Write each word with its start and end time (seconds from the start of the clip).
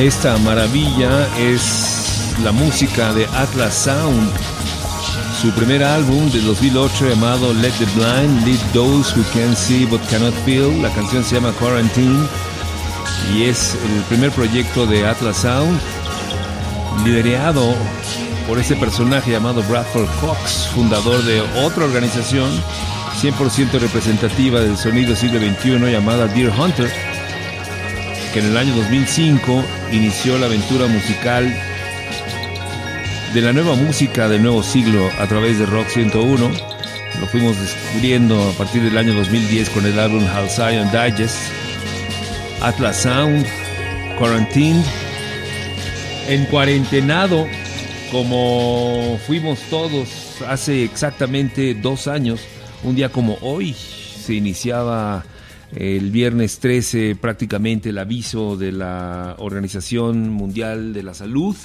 Esta 0.00 0.38
maravilla 0.38 1.28
es 1.36 2.34
la 2.42 2.52
música 2.52 3.12
de 3.12 3.26
Atlas 3.36 3.74
Sound, 3.74 4.30
su 5.42 5.50
primer 5.50 5.84
álbum 5.84 6.30
de 6.30 6.40
2008 6.40 7.10
llamado 7.10 7.52
Let 7.52 7.72
the 7.72 7.84
Blind 7.94 8.46
Lead 8.46 8.58
Those 8.72 9.14
Who 9.14 9.22
Can 9.34 9.54
See 9.54 9.84
But 9.84 10.00
Cannot 10.08 10.32
Feel. 10.46 10.80
La 10.80 10.88
canción 10.94 11.22
se 11.22 11.34
llama 11.34 11.52
Quarantine 11.52 12.26
y 13.34 13.42
es 13.42 13.74
el 13.74 14.02
primer 14.04 14.30
proyecto 14.30 14.86
de 14.86 15.06
Atlas 15.06 15.36
Sound, 15.36 15.78
liderado 17.04 17.74
por 18.48 18.58
ese 18.58 18.76
personaje 18.76 19.32
llamado 19.32 19.62
Bradford 19.64 20.08
Cox, 20.18 20.68
fundador 20.74 21.22
de 21.24 21.42
otra 21.62 21.84
organización 21.84 22.50
100% 23.20 23.78
representativa 23.78 24.60
del 24.60 24.78
sonido 24.78 25.14
siglo 25.14 25.40
XXI 25.40 25.92
llamada 25.92 26.26
Deer 26.26 26.50
Hunter 26.58 27.09
que 28.32 28.40
en 28.40 28.46
el 28.46 28.56
año 28.56 28.74
2005 28.76 29.64
inició 29.92 30.38
la 30.38 30.46
aventura 30.46 30.86
musical 30.86 31.52
de 33.34 33.40
la 33.40 33.52
nueva 33.52 33.74
música 33.74 34.28
del 34.28 34.42
nuevo 34.42 34.62
siglo 34.62 35.10
a 35.18 35.26
través 35.26 35.58
de 35.58 35.66
Rock 35.66 35.88
101. 35.88 36.50
Lo 37.20 37.26
fuimos 37.26 37.58
descubriendo 37.60 38.40
a 38.50 38.52
partir 38.52 38.82
del 38.82 38.96
año 38.96 39.14
2010 39.14 39.70
con 39.70 39.84
el 39.84 39.98
álbum 39.98 40.24
Halcyon 40.26 40.90
Digest, 40.90 41.36
Atlas 42.60 43.02
Sound, 43.02 43.46
Quarantined, 44.18 44.84
en 46.28 46.44
cuarentenado 46.46 47.46
como 48.10 49.18
fuimos 49.26 49.60
todos 49.70 50.08
hace 50.46 50.84
exactamente 50.84 51.74
dos 51.74 52.08
años, 52.08 52.40
un 52.82 52.94
día 52.94 53.08
como 53.08 53.38
hoy 53.40 53.74
se 53.74 54.34
iniciaba 54.34 55.24
El 55.74 56.10
viernes 56.10 56.58
13 56.58 57.16
prácticamente 57.16 57.90
el 57.90 57.98
aviso 57.98 58.56
de 58.56 58.72
la 58.72 59.36
Organización 59.38 60.30
Mundial 60.30 60.92
de 60.92 61.02
la 61.02 61.14
Salud, 61.14 61.56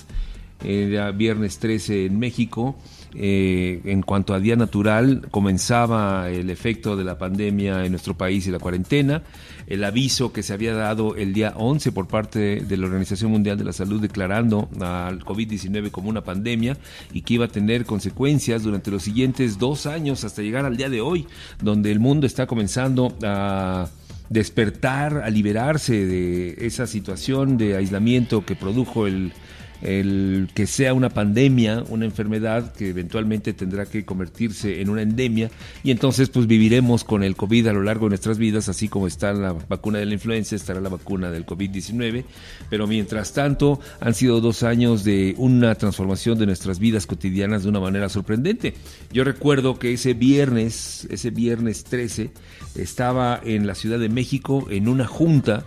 era 0.63 1.11
viernes 1.11 1.57
13 1.57 2.05
en 2.05 2.19
México. 2.19 2.77
Eh, 3.17 3.81
en 3.85 4.01
cuanto 4.01 4.33
a 4.33 4.39
día 4.39 4.57
natural, 4.57 5.27
comenzaba 5.31 6.29
el 6.29 6.49
efecto 6.49 6.97
de 6.97 7.05
la 7.05 7.17
pandemia 7.17 7.85
en 7.85 7.91
nuestro 7.91 8.17
país 8.17 8.45
y 8.45 8.51
la 8.51 8.59
cuarentena. 8.59 9.23
El 9.67 9.83
aviso 9.83 10.33
que 10.33 10.43
se 10.43 10.53
había 10.53 10.73
dado 10.73 11.15
el 11.15 11.33
día 11.33 11.53
11 11.55 11.91
por 11.93 12.07
parte 12.07 12.59
de 12.61 12.77
la 12.77 12.85
Organización 12.85 13.31
Mundial 13.31 13.57
de 13.57 13.63
la 13.63 13.73
Salud 13.73 14.01
declarando 14.01 14.69
al 14.81 15.23
COVID-19 15.23 15.91
como 15.91 16.09
una 16.09 16.23
pandemia 16.23 16.77
y 17.13 17.21
que 17.21 17.35
iba 17.35 17.45
a 17.45 17.49
tener 17.49 17.85
consecuencias 17.85 18.63
durante 18.63 18.91
los 18.91 19.03
siguientes 19.03 19.57
dos 19.57 19.85
años 19.85 20.23
hasta 20.25 20.41
llegar 20.41 20.65
al 20.65 20.75
día 20.75 20.89
de 20.89 21.01
hoy, 21.01 21.25
donde 21.61 21.91
el 21.91 21.99
mundo 21.99 22.27
está 22.27 22.47
comenzando 22.47 23.15
a 23.23 23.87
despertar, 24.29 25.21
a 25.23 25.29
liberarse 25.29 26.05
de 26.05 26.55
esa 26.65 26.87
situación 26.87 27.57
de 27.57 27.77
aislamiento 27.77 28.45
que 28.45 28.55
produjo 28.55 29.07
el 29.07 29.31
el 29.81 30.49
que 30.53 30.67
sea 30.67 30.93
una 30.93 31.09
pandemia, 31.09 31.83
una 31.89 32.05
enfermedad 32.05 32.73
que 32.73 32.89
eventualmente 32.89 33.53
tendrá 33.53 33.85
que 33.85 34.05
convertirse 34.05 34.81
en 34.81 34.89
una 34.89 35.01
endemia 35.01 35.51
y 35.83 35.91
entonces 35.91 36.29
pues 36.29 36.47
viviremos 36.47 37.03
con 37.03 37.23
el 37.23 37.35
COVID 37.35 37.67
a 37.67 37.73
lo 37.73 37.83
largo 37.83 38.05
de 38.05 38.09
nuestras 38.09 38.37
vidas, 38.37 38.69
así 38.69 38.87
como 38.87 39.07
está 39.07 39.33
la 39.33 39.53
vacuna 39.53 39.99
de 39.99 40.05
la 40.05 40.13
influenza, 40.13 40.55
estará 40.55 40.79
la 40.81 40.89
vacuna 40.89 41.31
del 41.31 41.45
COVID-19, 41.45 42.25
pero 42.69 42.87
mientras 42.87 43.33
tanto 43.33 43.79
han 43.99 44.13
sido 44.13 44.41
dos 44.41 44.63
años 44.63 45.03
de 45.03 45.35
una 45.37 45.75
transformación 45.75 46.37
de 46.37 46.45
nuestras 46.45 46.79
vidas 46.79 47.05
cotidianas 47.05 47.63
de 47.63 47.69
una 47.69 47.79
manera 47.79 48.09
sorprendente. 48.09 48.73
Yo 49.11 49.23
recuerdo 49.23 49.79
que 49.79 49.93
ese 49.93 50.13
viernes, 50.13 51.07
ese 51.09 51.29
viernes 51.31 51.83
13, 51.83 52.31
estaba 52.75 53.39
en 53.43 53.67
la 53.67 53.75
Ciudad 53.75 53.99
de 53.99 54.09
México 54.09 54.67
en 54.69 54.87
una 54.87 55.05
junta 55.05 55.65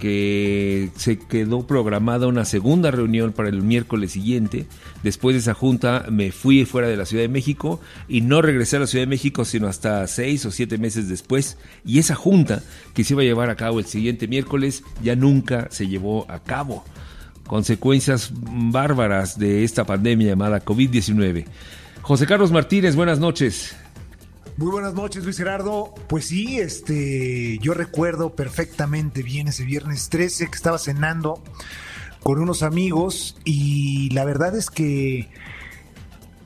que 0.00 0.88
se 0.96 1.18
quedó 1.18 1.66
programada 1.66 2.26
una 2.26 2.46
segunda 2.46 2.90
reunión 2.90 3.32
para 3.32 3.50
el 3.50 3.62
miércoles 3.62 4.12
siguiente. 4.12 4.66
Después 5.02 5.34
de 5.34 5.40
esa 5.40 5.54
junta 5.54 6.06
me 6.10 6.32
fui 6.32 6.64
fuera 6.64 6.88
de 6.88 6.96
la 6.96 7.04
Ciudad 7.04 7.22
de 7.22 7.28
México 7.28 7.80
y 8.08 8.22
no 8.22 8.40
regresé 8.40 8.76
a 8.76 8.80
la 8.80 8.86
Ciudad 8.86 9.02
de 9.02 9.10
México 9.10 9.44
sino 9.44 9.68
hasta 9.68 10.04
seis 10.06 10.44
o 10.46 10.50
siete 10.50 10.78
meses 10.78 11.08
después. 11.08 11.58
Y 11.84 11.98
esa 11.98 12.14
junta 12.14 12.62
que 12.94 13.04
se 13.04 13.12
iba 13.12 13.22
a 13.22 13.26
llevar 13.26 13.50
a 13.50 13.56
cabo 13.56 13.78
el 13.78 13.84
siguiente 13.84 14.26
miércoles 14.26 14.82
ya 15.02 15.14
nunca 15.14 15.68
se 15.70 15.86
llevó 15.86 16.24
a 16.30 16.40
cabo. 16.40 16.82
Consecuencias 17.46 18.32
bárbaras 18.32 19.38
de 19.38 19.64
esta 19.64 19.84
pandemia 19.84 20.28
llamada 20.28 20.64
COVID-19. 20.64 21.44
José 22.00 22.26
Carlos 22.26 22.52
Martínez, 22.52 22.96
buenas 22.96 23.18
noches. 23.18 23.76
Muy 24.60 24.72
buenas 24.72 24.92
noches, 24.92 25.24
Luis 25.24 25.38
Gerardo. 25.38 25.94
Pues 26.06 26.26
sí, 26.26 26.60
este, 26.60 27.56
yo 27.62 27.72
recuerdo 27.72 28.36
perfectamente 28.36 29.22
bien 29.22 29.48
ese 29.48 29.64
viernes 29.64 30.10
13 30.10 30.48
que 30.48 30.54
estaba 30.54 30.76
cenando 30.76 31.42
con 32.22 32.38
unos 32.38 32.62
amigos 32.62 33.38
y 33.46 34.10
la 34.10 34.26
verdad 34.26 34.54
es 34.54 34.68
que, 34.68 35.30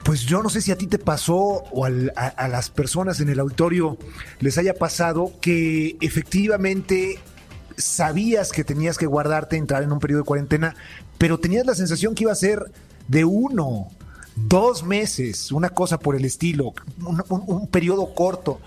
pues 0.04 0.20
yo 0.26 0.44
no 0.44 0.48
sé 0.48 0.60
si 0.60 0.70
a 0.70 0.78
ti 0.78 0.86
te 0.86 1.00
pasó 1.00 1.34
o 1.34 1.86
a, 1.86 1.88
a 1.88 2.46
las 2.46 2.70
personas 2.70 3.18
en 3.18 3.30
el 3.30 3.40
auditorio 3.40 3.98
les 4.38 4.58
haya 4.58 4.74
pasado 4.74 5.32
que 5.40 5.96
efectivamente 6.00 7.18
sabías 7.76 8.52
que 8.52 8.62
tenías 8.62 8.96
que 8.96 9.06
guardarte, 9.06 9.56
entrar 9.56 9.82
en 9.82 9.90
un 9.90 9.98
periodo 9.98 10.20
de 10.20 10.26
cuarentena, 10.26 10.76
pero 11.18 11.40
tenías 11.40 11.66
la 11.66 11.74
sensación 11.74 12.14
que 12.14 12.22
iba 12.22 12.32
a 12.32 12.36
ser 12.36 12.70
de 13.08 13.24
uno, 13.24 13.88
dos 14.36 14.82
meses, 14.84 15.52
una 15.52 15.70
cosa 15.70 15.98
por 15.98 16.16
el 16.16 16.24
estilo, 16.24 16.74
un, 17.00 17.66
periodo 17.68 18.14
corto. 18.14 18.60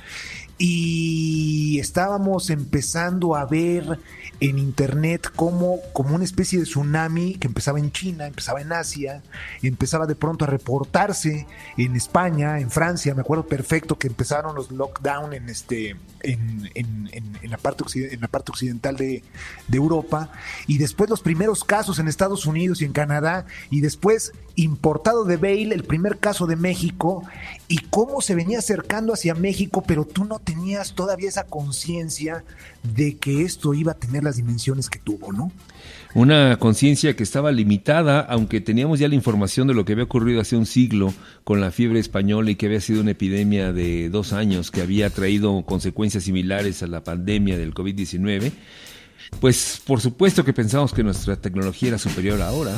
Y 0.60 1.78
estábamos 1.80 2.50
empezando 2.50 3.36
a 3.36 3.46
ver 3.46 4.00
en 4.40 4.58
internet 4.58 5.30
como, 5.36 5.80
como 5.94 6.16
una 6.16 6.24
especie 6.26 6.58
de 6.58 6.66
tsunami 6.66 7.36
que 7.36 7.46
empezaba 7.46 7.78
en 7.78 7.92
China, 7.92 8.26
empezaba 8.26 8.60
en 8.62 8.74
Asia, 8.74 9.22
empezaba 9.62 10.08
de 10.08 10.16
pronto 10.16 10.46
a 10.46 10.48
reportarse 10.48 11.46
en 11.78 11.96
España, 11.96 12.60
en 12.60 12.72
Francia, 12.72 13.14
me 13.14 13.22
acuerdo 13.22 13.46
perfecto 13.46 14.00
que 14.00 14.08
empezaron 14.08 14.56
los 14.56 14.72
lockdown 14.72 15.34
en 15.34 15.48
este 15.50 15.96
en, 16.22 16.72
en- 16.74 17.08
la 17.52 17.58
parte 17.58 17.84
en 18.12 18.20
la 18.20 18.28
parte 18.28 18.52
occidental 18.52 18.98
de, 18.98 19.24
de 19.68 19.78
Europa. 19.78 20.32
Y 20.66 20.80
después 20.80 21.08
los 21.08 21.22
primeros 21.22 21.64
casos 21.64 22.00
en 22.00 22.08
Estados 22.08 22.48
Unidos 22.48 22.82
y 22.82 22.86
en 22.86 22.94
Canadá. 22.94 23.46
Y 23.70 23.82
después 23.82 24.34
importado 24.58 25.24
de 25.24 25.38
Bale 25.38 25.74
el 25.74 25.84
primer 25.84 26.18
caso 26.18 26.48
de 26.48 26.56
México 26.56 27.24
y 27.68 27.78
cómo 27.78 28.22
se 28.22 28.34
venía 28.34 28.58
acercando 28.58 29.14
hacia 29.14 29.36
México 29.36 29.84
pero 29.86 30.04
tú 30.04 30.26
no 30.26 30.40
tenías 30.40 30.94
todavía 30.94 31.30
esa 31.30 31.44
conciencia 31.44 32.44
de 32.84 33.18
que 33.18 33.44
esto 33.44 33.76
iba 33.76 33.92
a 33.92 33.96
tener 33.96 34.24
las 34.24 34.38
dimensiones 34.38 34.90
que 34.90 34.98
tuvo, 34.98 35.32
¿no? 35.32 35.52
Una 36.16 36.58
conciencia 36.58 37.16
que 37.16 37.22
estaba 37.22 37.52
limitada, 37.52 38.22
aunque 38.22 38.60
teníamos 38.60 38.98
ya 38.98 39.08
la 39.08 39.14
información 39.14 39.68
de 39.68 39.76
lo 39.76 39.86
que 39.86 39.94
había 39.94 40.06
ocurrido 40.06 40.42
hace 40.42 40.58
un 40.58 40.66
siglo 40.66 41.14
con 41.44 41.62
la 41.62 41.70
fiebre 41.70 42.00
española 42.00 42.50
y 42.50 42.56
que 42.56 42.66
había 42.66 42.82
sido 42.82 43.02
una 43.02 43.12
epidemia 43.12 43.72
de 43.74 44.10
dos 44.10 44.34
años 44.34 44.72
que 44.72 44.82
había 44.82 45.12
traído 45.12 45.64
consecuencias 45.66 46.24
similares 46.24 46.82
a 46.82 46.88
la 46.88 47.04
pandemia 47.04 47.60
del 47.60 47.76
COVID-19. 47.76 48.52
Pues 49.40 49.80
por 49.86 50.02
supuesto 50.02 50.44
que 50.44 50.54
pensamos 50.54 50.94
que 50.94 51.04
nuestra 51.04 51.36
tecnología 51.36 51.90
era 51.90 51.98
superior 52.00 52.42
ahora. 52.42 52.74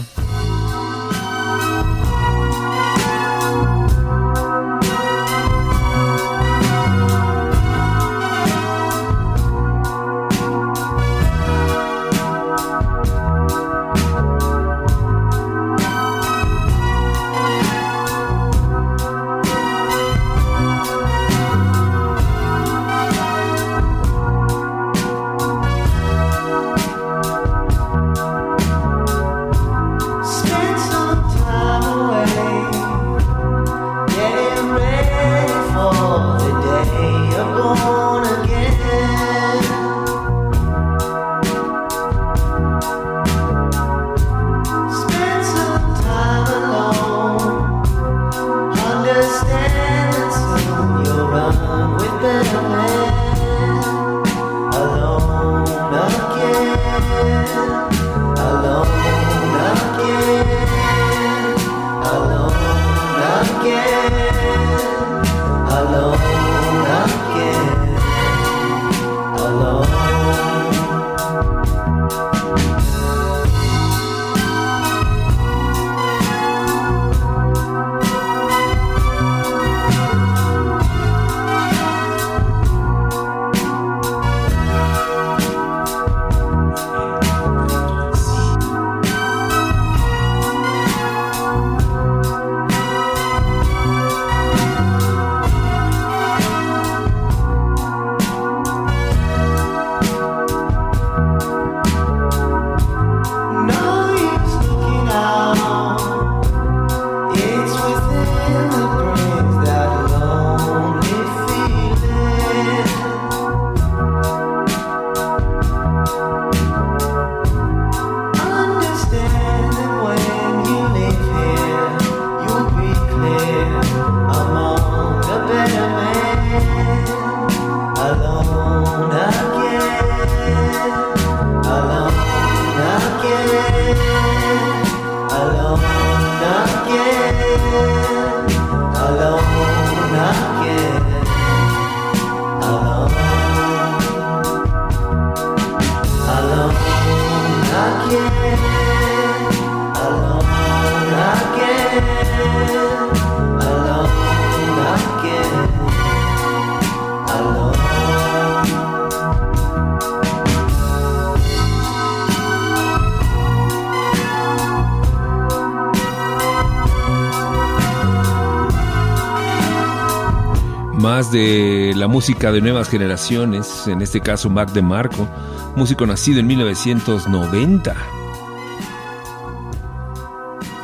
De 171.20 171.92
la 171.98 172.08
música 172.08 172.50
de 172.52 172.62
nuevas 172.62 172.88
generaciones, 172.90 173.88
en 173.88 174.02
este 174.02 174.22
caso 174.22 174.50
Mac 174.50 174.72
de 174.72 174.82
Marco, 174.82 175.28
músico 175.76 176.06
nacido 176.08 176.40
en 176.40 176.48
1990. 176.48 177.94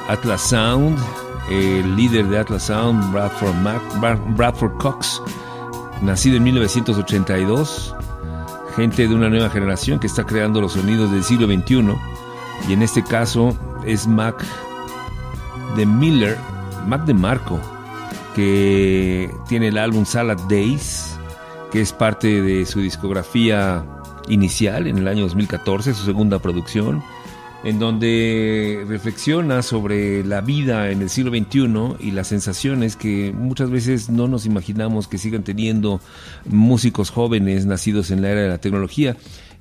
Atlas 0.10 0.42
Sound, 0.42 1.00
el 1.50 1.96
líder 1.96 2.28
de 2.28 2.38
Atlas 2.38 2.64
Sound, 2.64 3.12
Bradford, 3.14 3.56
Mac, 3.56 3.82
Brad- 4.02 4.20
Bradford 4.36 4.78
Cox, 4.78 5.22
nacido 6.02 6.36
en 6.38 6.44
1982. 6.44 7.96
Gente 8.76 9.08
de 9.08 9.16
una 9.16 9.30
nueva 9.30 9.50
generación 9.50 10.00
que 10.00 10.08
está 10.08 10.26
creando 10.26 10.60
los 10.62 10.74
sonidos 10.74 11.12
del 11.12 11.24
siglo 11.24 11.48
XXI. 11.48 11.96
Y 12.68 12.74
en 12.74 12.82
este 12.82 13.04
caso 13.04 13.58
es 13.86 14.06
Mac 14.06 14.44
de 15.78 15.86
Miller, 15.86 16.38
Mac 16.86 17.06
de 17.06 17.14
Marco, 17.14 17.58
que 18.36 19.32
tiene 19.48 19.70
el 19.70 19.78
álbum 19.78 20.06
Salad 20.06 20.38
Days, 20.50 21.18
que 21.72 21.80
es 21.80 21.94
parte 21.94 22.42
de 22.42 22.66
su 22.66 22.82
discografía 22.82 23.86
inicial 24.28 24.88
en 24.88 24.98
el 24.98 25.08
año 25.08 25.24
2014, 25.24 25.94
su 25.94 26.04
segunda 26.04 26.40
producción, 26.40 27.02
en 27.64 27.80
donde 27.80 28.84
reflexiona 28.88 29.62
sobre 29.62 30.24
la 30.26 30.42
vida 30.42 30.92
en 30.92 31.02
el 31.02 31.10
siglo 31.10 31.32
XXI 31.32 31.96
y 32.06 32.12
las 32.12 32.28
sensaciones 32.28 32.98
que 32.98 33.34
muchas 33.34 33.70
veces 33.70 34.10
no 34.10 34.28
nos 34.28 34.46
imaginamos 34.46 35.08
que 35.08 35.18
sigan 35.18 35.44
teniendo 35.44 36.02
músicos 36.46 37.12
jóvenes 37.12 37.66
nacidos 37.66 38.12
en 38.12 38.22
la 38.22 38.32
era 38.32 38.42
de 38.42 38.50
la 38.50 38.58
tecnología 38.58 39.16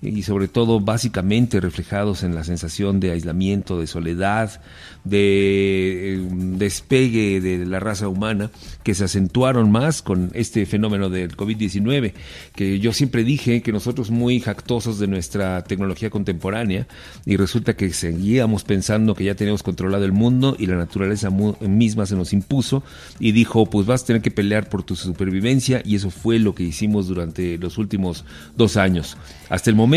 y 0.04 0.22
sobre 0.22 0.48
todo 0.48 0.80
básicamente 0.80 1.60
reflejados 1.60 2.22
en 2.22 2.34
la 2.34 2.44
sensación 2.44 3.00
de 3.00 3.12
aislamiento, 3.12 3.80
de 3.80 3.86
soledad, 3.86 4.60
de 5.04 6.14
eh, 6.14 6.28
despegue 6.30 7.40
de 7.40 7.64
la 7.66 7.80
raza 7.80 8.08
humana 8.08 8.50
que 8.82 8.94
se 8.94 9.04
acentuaron 9.04 9.70
más 9.70 10.02
con 10.02 10.30
este 10.34 10.66
fenómeno 10.66 11.10
del 11.10 11.36
COVID-19, 11.36 12.12
que 12.54 12.78
yo 12.78 12.92
siempre 12.92 13.24
dije 13.24 13.62
que 13.62 13.72
nosotros 13.72 14.10
muy 14.10 14.40
jactosos 14.40 14.98
de 14.98 15.06
nuestra 15.06 15.62
tecnología 15.64 16.10
contemporánea 16.10 16.86
y 17.24 17.36
resulta 17.36 17.76
que 17.76 17.92
seguíamos 17.92 18.64
pensando 18.64 19.14
que 19.14 19.24
ya 19.24 19.34
teníamos 19.34 19.62
controlado 19.62 20.04
el 20.04 20.12
mundo 20.12 20.56
y 20.58 20.66
la 20.66 20.76
naturaleza 20.76 21.30
misma 21.30 22.06
se 22.06 22.16
nos 22.16 22.32
impuso 22.32 22.82
y 23.18 23.32
dijo, 23.32 23.66
pues 23.66 23.86
vas 23.86 24.02
a 24.02 24.06
tener 24.06 24.22
que 24.22 24.30
pelear 24.30 24.68
por 24.68 24.82
tu 24.82 24.96
supervivencia 24.96 25.82
y 25.84 25.96
eso 25.96 26.10
fue 26.10 26.38
lo 26.38 26.54
que 26.54 26.64
hicimos 26.64 27.08
durante 27.08 27.58
los 27.58 27.78
últimos 27.78 28.24
dos 28.56 28.76
años. 28.76 29.16
Hasta 29.48 29.70
el 29.70 29.76
momento 29.76 29.93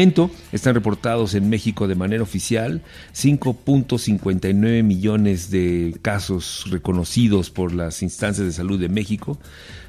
están 0.52 0.76
reportados 0.76 1.34
en 1.34 1.50
México 1.50 1.88
de 1.88 1.96
manera 1.96 2.22
oficial 2.22 2.84
5.59 3.16 4.84
millones 4.84 5.50
de 5.50 5.98
casos 6.04 6.66
reconocidos 6.70 7.50
por 7.50 7.74
las 7.74 8.04
instancias 8.04 8.46
de 8.46 8.54
salud 8.54 8.80
de 8.80 8.90
México, 8.90 9.40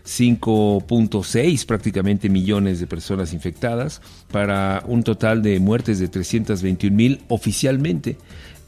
5.6 0.07 1.67
prácticamente 1.67 2.31
millones 2.31 2.81
de 2.81 2.87
personas 2.87 3.35
infectadas, 3.35 4.01
para 4.33 4.83
un 4.87 5.03
total 5.03 5.43
de 5.43 5.61
muertes 5.61 5.99
de 5.99 6.09
321 6.09 6.97
mil 6.97 7.21
oficialmente. 7.29 8.17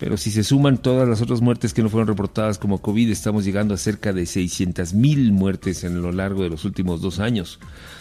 Pero 0.01 0.17
si 0.17 0.31
se 0.31 0.43
suman 0.43 0.79
todas 0.79 1.07
las 1.07 1.21
otras 1.21 1.43
muertes 1.43 1.75
que 1.75 1.83
no 1.83 1.91
fueron 1.91 2.09
reportadas 2.09 2.59
como 2.59 2.79
COVID, 2.79 3.11
estamos 3.11 3.45
llegando 3.45 3.75
a 3.75 3.77
cerca 3.77 4.15
de 4.15 4.25
600 4.25 4.95
mil 4.95 5.31
muertes 5.31 5.85
en 5.85 6.01
lo 6.01 6.11
largo 6.11 6.43
de 6.43 6.49
los 6.49 6.65
últimos 6.65 7.03
dos 7.03 7.21
años. 7.21 7.61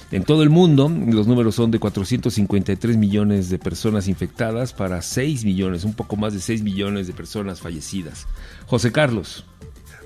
En 0.10 0.24
todo 0.24 0.42
el 0.42 0.50
mundo, 0.50 0.88
los 0.88 1.28
números 1.28 1.56
son 1.56 1.72
de 1.72 1.80
453 1.80 2.96
millones 2.96 3.50
de 3.50 3.60
personas 3.60 4.08
infectadas 4.08 4.72
para 4.72 5.02
6 5.02 5.44
millones, 5.44 5.84
un 5.84 5.94
poco 5.94 6.16
más 6.16 6.34
de 6.34 6.40
6 6.40 6.64
millones 6.64 7.06
de 7.06 7.14
personas 7.14 7.60
fallecidas. 7.60 8.28
José 8.66 8.94
Carlos. 8.94 9.44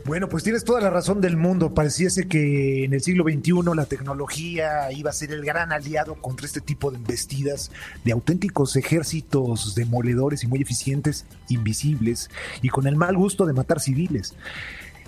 Bueno, 0.05 0.27
pues 0.27 0.43
tienes 0.43 0.65
toda 0.65 0.81
la 0.81 0.89
razón 0.89 1.21
del 1.21 1.37
mundo. 1.37 1.73
Pareciese 1.73 2.27
que 2.27 2.83
en 2.83 2.93
el 2.93 3.01
siglo 3.01 3.23
XXI 3.23 3.53
la 3.73 3.85
tecnología 3.85 4.91
iba 4.91 5.09
a 5.09 5.13
ser 5.13 5.31
el 5.31 5.45
gran 5.45 5.71
aliado 5.71 6.15
contra 6.15 6.45
este 6.45 6.59
tipo 6.59 6.91
de 6.91 6.97
embestidas 6.97 7.71
de 8.03 8.11
auténticos 8.11 8.75
ejércitos 8.75 9.75
demoledores 9.75 10.43
y 10.43 10.47
muy 10.47 10.61
eficientes, 10.61 11.25
invisibles, 11.47 12.29
y 12.61 12.67
con 12.67 12.85
el 12.85 12.97
mal 12.97 13.15
gusto 13.15 13.45
de 13.45 13.53
matar 13.53 13.79
civiles. 13.79 14.35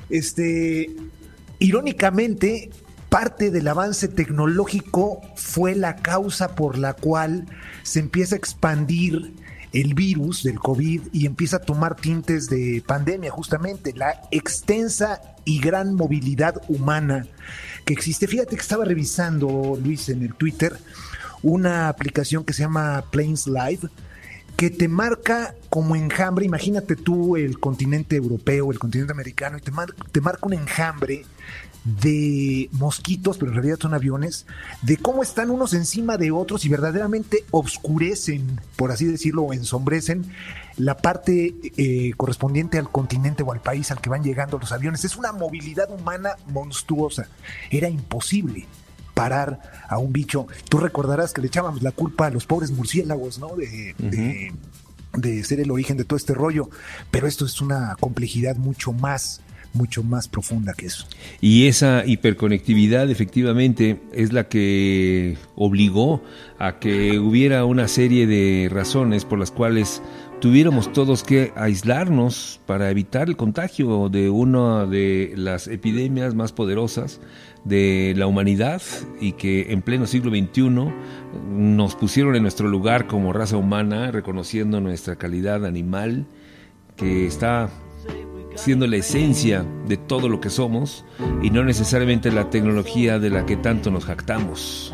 Este, 0.09 0.95
irónicamente, 1.59 2.69
parte 3.09 3.51
del 3.51 3.67
avance 3.67 4.07
tecnológico 4.07 5.19
fue 5.35 5.75
la 5.75 5.97
causa 5.97 6.55
por 6.55 6.77
la 6.77 6.93
cual 6.93 7.47
se 7.83 7.99
empieza 7.99 8.35
a 8.35 8.37
expandir 8.37 9.33
el 9.75 9.93
virus 9.93 10.43
del 10.43 10.57
COVID 10.57 11.01
y 11.11 11.25
empieza 11.25 11.57
a 11.57 11.61
tomar 11.61 11.97
tintes 11.97 12.49
de 12.49 12.81
pandemia, 12.87 13.29
justamente 13.29 13.93
la 13.93 14.21
extensa 14.31 15.21
y 15.43 15.59
gran 15.59 15.95
movilidad 15.95 16.61
humana 16.69 17.27
que 17.83 17.93
existe. 17.93 18.25
Fíjate 18.25 18.55
que 18.55 18.61
estaba 18.61 18.85
revisando, 18.85 19.77
Luis, 19.83 20.07
en 20.07 20.23
el 20.23 20.33
Twitter, 20.33 20.77
una 21.43 21.89
aplicación 21.89 22.45
que 22.45 22.53
se 22.53 22.63
llama 22.63 23.03
Planes 23.11 23.47
Live, 23.47 23.89
que 24.55 24.69
te 24.69 24.87
marca 24.87 25.55
como 25.69 25.95
enjambre, 25.95 26.45
imagínate 26.45 26.95
tú 26.95 27.35
el 27.35 27.59
continente 27.59 28.15
europeo, 28.15 28.71
el 28.71 28.79
continente 28.79 29.11
americano, 29.11 29.57
y 29.57 29.61
te, 29.61 29.71
te 30.11 30.21
marca 30.21 30.45
un 30.45 30.53
enjambre 30.53 31.25
de 31.83 32.67
mosquitos, 32.71 33.37
pero 33.37 33.51
en 33.51 33.55
realidad 33.55 33.77
son 33.79 33.93
aviones, 33.93 34.47
de 34.81 34.97
cómo 34.97 35.21
están 35.21 35.51
unos 35.51 35.73
encima 35.73 36.17
de 36.17 36.31
otros 36.31 36.65
y 36.65 36.69
verdaderamente 36.69 37.45
obscurecen, 37.51 38.59
por 38.75 38.91
así 38.91 39.05
decirlo, 39.05 39.43
o 39.43 39.53
ensombrecen 39.53 40.25
la 40.77 40.97
parte 40.97 41.53
eh, 41.77 42.13
correspondiente 42.17 42.79
al 42.79 42.89
continente 42.89 43.43
o 43.43 43.51
al 43.51 43.61
país 43.61 43.91
al 43.91 44.01
que 44.01 44.09
van 44.09 44.23
llegando 44.23 44.57
los 44.57 44.71
aviones. 44.71 45.05
Es 45.05 45.15
una 45.15 45.31
movilidad 45.31 45.91
humana 45.91 46.31
monstruosa. 46.47 47.27
Era 47.69 47.87
imposible 47.87 48.65
parar 49.15 49.59
a 49.89 49.97
un 49.97 50.13
bicho. 50.13 50.45
Tú 50.69 50.77
recordarás 50.77 51.33
que 51.33 51.41
le 51.41 51.47
echábamos 51.47 51.81
la 51.81 51.91
culpa 51.91 52.27
a 52.27 52.29
los 52.29 52.45
pobres 52.45 52.69
murciélagos, 52.69 53.39
¿no? 53.39 53.55
De, 53.55 53.95
de- 53.97 54.53
de 55.17 55.43
ser 55.45 55.61
el 55.61 55.71
origen 55.71 55.95
de 55.97 56.03
todo 56.03 56.17
este 56.17 56.33
rollo. 56.33 56.69
Pero 57.09 57.25
esto 57.25 57.45
es 57.45 57.61
una 57.61 57.95
complejidad 58.01 58.57
mucho 58.57 58.91
más, 58.91 59.41
mucho 59.73 60.03
más 60.03 60.27
profunda 60.27 60.73
que 60.73 60.87
eso. 60.87 61.07
Y 61.39 61.67
esa 61.67 62.05
hiperconectividad 62.05 63.09
efectivamente 63.09 64.01
es 64.11 64.33
la 64.33 64.49
que 64.49 65.37
obligó 65.55 66.21
a 66.59 66.79
que 66.79 67.17
hubiera 67.19 67.63
una 67.63 67.87
serie 67.87 68.27
de 68.27 68.67
razones 68.69 69.23
por 69.23 69.39
las 69.39 69.51
cuales 69.51 70.01
tuviéramos 70.41 70.91
todos 70.91 71.23
que 71.23 71.53
aislarnos 71.55 72.59
para 72.65 72.89
evitar 72.91 73.29
el 73.29 73.37
contagio 73.37 74.09
de 74.09 74.29
una 74.29 74.85
de 74.85 75.33
las 75.37 75.67
epidemias 75.67 76.35
más 76.35 76.51
poderosas 76.51 77.21
de 77.65 78.13
la 78.15 78.27
humanidad 78.27 78.81
y 79.19 79.33
que 79.33 79.73
en 79.73 79.81
pleno 79.81 80.07
siglo 80.07 80.31
XXI 80.31 80.69
nos 81.49 81.95
pusieron 81.95 82.35
en 82.35 82.43
nuestro 82.43 82.67
lugar 82.67 83.07
como 83.07 83.33
raza 83.33 83.57
humana, 83.57 84.11
reconociendo 84.11 84.79
nuestra 84.79 85.17
calidad 85.17 85.65
animal, 85.65 86.25
que 86.95 87.25
está 87.25 87.69
siendo 88.55 88.87
la 88.87 88.97
esencia 88.97 89.65
de 89.87 89.97
todo 89.97 90.29
lo 90.29 90.39
que 90.39 90.49
somos 90.49 91.05
y 91.41 91.49
no 91.49 91.63
necesariamente 91.63 92.31
la 92.31 92.49
tecnología 92.49 93.19
de 93.19 93.29
la 93.29 93.45
que 93.45 93.57
tanto 93.57 93.91
nos 93.91 94.05
jactamos. 94.05 94.93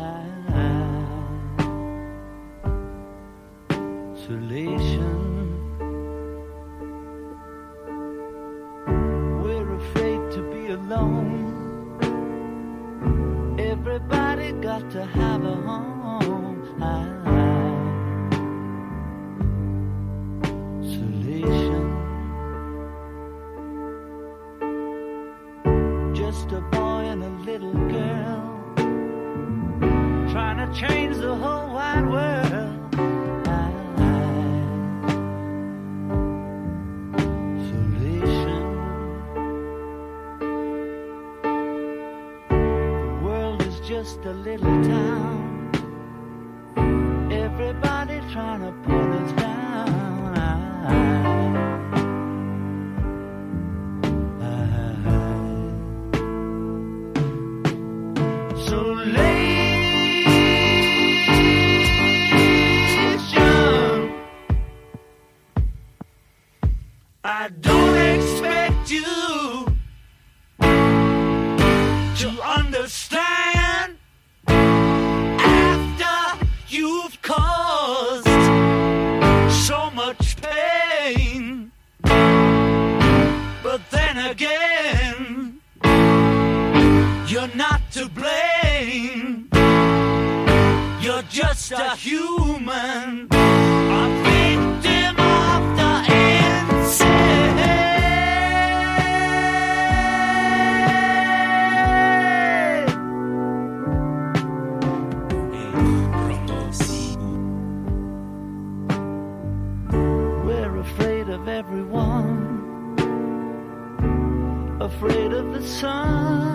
Afraid 115.04 115.32
of 115.32 115.52
the 115.52 115.66
sun. 115.66 116.51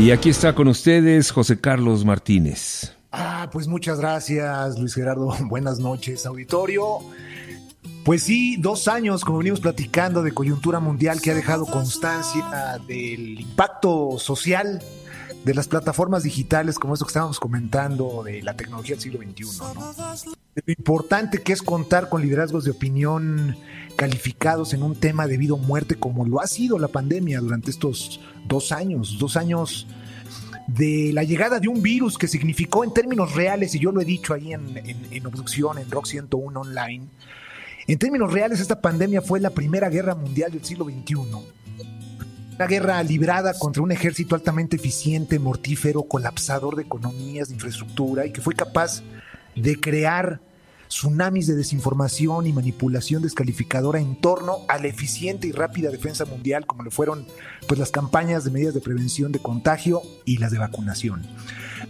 Y 0.00 0.12
aquí 0.12 0.30
está 0.30 0.54
con 0.54 0.66
ustedes 0.66 1.30
José 1.30 1.60
Carlos 1.60 2.06
Martínez. 2.06 2.96
Ah, 3.12 3.50
pues 3.52 3.68
muchas 3.68 4.00
gracias, 4.00 4.78
Luis 4.78 4.94
Gerardo. 4.94 5.36
Buenas 5.44 5.78
noches, 5.78 6.24
auditorio. 6.24 7.00
Pues 8.02 8.22
sí, 8.22 8.56
dos 8.56 8.88
años, 8.88 9.26
como 9.26 9.38
venimos 9.38 9.60
platicando, 9.60 10.22
de 10.22 10.32
coyuntura 10.32 10.80
mundial 10.80 11.20
que 11.20 11.32
ha 11.32 11.34
dejado 11.34 11.66
constancia 11.66 12.78
del 12.88 13.40
impacto 13.40 14.16
social 14.18 14.82
de 15.44 15.54
las 15.54 15.68
plataformas 15.68 16.22
digitales, 16.22 16.78
como 16.78 16.94
esto 16.94 17.06
que 17.06 17.10
estábamos 17.10 17.40
comentando, 17.40 18.22
de 18.24 18.42
la 18.42 18.56
tecnología 18.56 18.94
del 18.94 19.02
siglo 19.02 19.20
XXI. 19.20 19.58
¿no? 19.58 19.94
Lo 20.54 20.72
importante 20.72 21.42
que 21.42 21.52
es 21.52 21.62
contar 21.62 22.08
con 22.08 22.22
liderazgos 22.22 22.64
de 22.64 22.72
opinión 22.72 23.56
calificados 23.96 24.74
en 24.74 24.82
un 24.82 24.94
tema 24.94 25.26
de 25.26 25.36
vida 25.36 25.54
o 25.54 25.58
muerte, 25.58 25.94
como 25.94 26.26
lo 26.26 26.40
ha 26.40 26.46
sido 26.46 26.78
la 26.78 26.88
pandemia 26.88 27.40
durante 27.40 27.70
estos 27.70 28.20
dos 28.46 28.72
años, 28.72 29.18
dos 29.18 29.36
años 29.36 29.86
de 30.66 31.10
la 31.12 31.24
llegada 31.24 31.58
de 31.58 31.68
un 31.68 31.82
virus 31.82 32.16
que 32.16 32.28
significó 32.28 32.84
en 32.84 32.92
términos 32.92 33.34
reales, 33.34 33.74
y 33.74 33.78
yo 33.78 33.92
lo 33.92 34.00
he 34.00 34.04
dicho 34.04 34.34
ahí 34.34 34.52
en, 34.52 34.76
en, 34.76 35.06
en 35.10 35.26
Obducción, 35.26 35.78
en 35.78 35.90
Rock 35.90 36.06
101 36.06 36.60
Online, 36.60 37.04
en 37.86 37.98
términos 37.98 38.32
reales 38.32 38.60
esta 38.60 38.80
pandemia 38.80 39.20
fue 39.20 39.40
la 39.40 39.50
primera 39.50 39.88
guerra 39.88 40.14
mundial 40.14 40.52
del 40.52 40.64
siglo 40.64 40.84
XXI. 40.84 41.16
Una 42.60 42.66
guerra 42.66 43.02
librada 43.02 43.54
contra 43.54 43.82
un 43.82 43.90
ejército 43.90 44.34
altamente 44.34 44.76
eficiente, 44.76 45.38
mortífero, 45.38 46.02
colapsador 46.02 46.76
de 46.76 46.82
economías, 46.82 47.48
de 47.48 47.54
infraestructura 47.54 48.26
y 48.26 48.32
que 48.32 48.42
fue 48.42 48.54
capaz 48.54 49.02
de 49.56 49.80
crear 49.80 50.42
tsunamis 50.86 51.46
de 51.46 51.54
desinformación 51.54 52.46
y 52.46 52.52
manipulación 52.52 53.22
descalificadora 53.22 53.98
en 53.98 54.14
torno 54.20 54.58
a 54.68 54.76
la 54.76 54.88
eficiente 54.88 55.46
y 55.46 55.52
rápida 55.52 55.88
defensa 55.88 56.26
mundial, 56.26 56.66
como 56.66 56.82
lo 56.82 56.90
fueron 56.90 57.26
pues, 57.66 57.80
las 57.80 57.90
campañas 57.90 58.44
de 58.44 58.50
medidas 58.50 58.74
de 58.74 58.82
prevención 58.82 59.32
de 59.32 59.38
contagio 59.38 60.02
y 60.26 60.36
las 60.36 60.52
de 60.52 60.58
vacunación. 60.58 61.22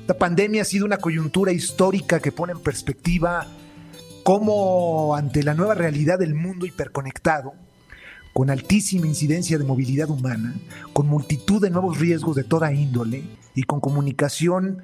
Esta 0.03 0.19
pandemia 0.19 0.63
ha 0.63 0.67
sido 0.67 0.87
una 0.87 0.99
coyuntura 0.99 1.51
histórica 1.51 2.21
que 2.21 2.31
pone 2.31 2.53
en 2.53 2.61
perspectiva 2.61 3.45
cómo 4.23 5.17
ante 5.17 5.43
la 5.43 5.55
nueva 5.55 5.75
realidad 5.75 6.21
del 6.21 6.37
mundo 6.37 6.65
hiperconectado, 6.65 7.55
con 8.33 8.51
altísima 8.51 9.07
incidencia 9.07 9.59
de 9.59 9.65
movilidad 9.65 10.11
humana, 10.11 10.55
con 10.93 11.07
multitud 11.07 11.61
de 11.61 11.71
nuevos 11.71 11.99
riesgos 11.99 12.37
de 12.37 12.45
toda 12.45 12.73
índole 12.73 13.25
y 13.55 13.65
con 13.65 13.81
comunicación 13.81 14.83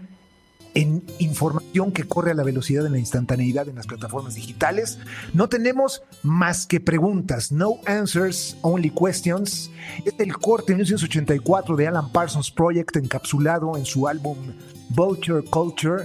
en 0.76 1.02
información 1.18 1.90
que 1.90 2.04
corre 2.04 2.32
a 2.32 2.34
la 2.34 2.44
velocidad 2.44 2.82
de 2.84 2.90
la 2.90 2.98
instantaneidad 2.98 3.66
en 3.66 3.76
las 3.76 3.86
plataformas 3.86 4.34
digitales, 4.34 4.98
no 5.32 5.48
tenemos 5.48 6.02
más 6.22 6.66
que 6.66 6.80
preguntas, 6.80 7.50
no 7.50 7.76
answers, 7.86 8.58
only 8.60 8.90
questions. 8.90 9.70
Es 10.04 10.12
el 10.18 10.36
corte 10.36 10.72
de 10.72 10.76
1984 10.76 11.76
de 11.76 11.86
Alan 11.86 12.12
Parsons 12.12 12.50
Project 12.50 12.96
encapsulado 12.96 13.74
en 13.78 13.86
su 13.86 14.06
álbum 14.06 14.36
Vulture 14.90 15.42
Culture. 15.44 16.04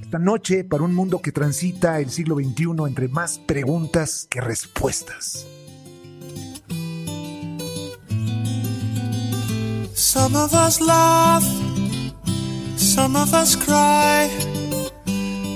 Esta 0.00 0.20
noche 0.20 0.62
para 0.62 0.84
un 0.84 0.94
mundo 0.94 1.20
que 1.20 1.32
transita 1.32 1.98
el 1.98 2.10
siglo 2.10 2.36
XXI 2.36 2.86
entre 2.86 3.08
más 3.08 3.40
preguntas 3.40 4.28
que 4.30 4.40
respuestas. 4.40 5.48
Some 9.94 10.36
of 10.36 10.54
us 10.54 10.80
laugh, 10.80 11.44
some 12.76 13.14
of 13.14 13.34
us 13.34 13.56
cry, 13.56 14.28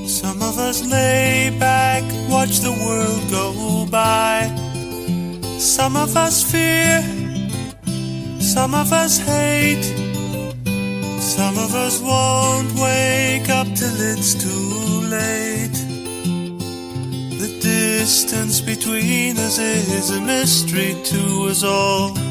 some 0.06 0.42
of 0.42 0.58
us 0.58 0.86
lay 0.86 1.56
back, 1.58 2.02
watch 2.28 2.60
the 2.60 2.72
world 2.72 3.30
go 3.30 3.86
by. 3.90 4.52
Some 5.58 5.96
of 5.96 6.16
us 6.16 6.42
fear, 6.42 7.02
some 8.40 8.74
of 8.74 8.92
us 8.92 9.18
hate, 9.18 9.84
some 11.18 11.56
of 11.56 11.74
us 11.74 12.00
won't 12.00 12.72
wake 12.74 13.48
up 13.48 13.66
till 13.74 14.00
it's 14.12 14.34
too 14.34 15.00
late. 15.08 15.78
The 17.40 17.58
distance 17.62 18.60
between 18.60 19.38
us 19.38 19.58
is 19.58 20.10
a 20.10 20.20
mystery 20.20 20.94
to 21.04 21.48
us 21.48 21.62
all. 21.64 22.25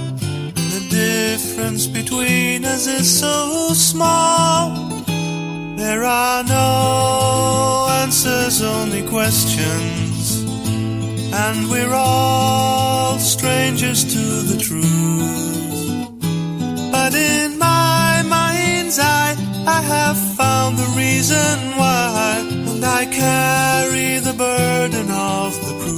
Difference 0.89 1.87
between 1.87 2.65
us 2.65 2.87
is 2.87 3.19
so 3.19 3.73
small. 3.73 4.71
There 5.75 6.03
are 6.03 6.43
no 6.43 7.87
answers, 8.01 8.61
only 8.61 9.01
questions. 9.03 10.43
And 11.33 11.69
we're 11.69 11.93
all 11.93 13.17
strangers 13.19 14.03
to 14.03 14.19
the 14.19 14.57
truth. 14.57 14.85
But 16.91 17.13
in 17.13 17.57
my 17.59 18.23
mind's 18.27 18.99
eye, 18.99 19.35
I 19.67 19.81
have 19.81 20.17
found 20.37 20.77
the 20.77 20.93
reason 20.95 21.77
why. 21.77 22.45
And 22.69 22.85
I 22.85 23.05
carry 23.05 24.19
the 24.19 24.33
burden 24.33 25.11
of 25.11 25.53
the 25.65 25.73
proof. 25.83 25.95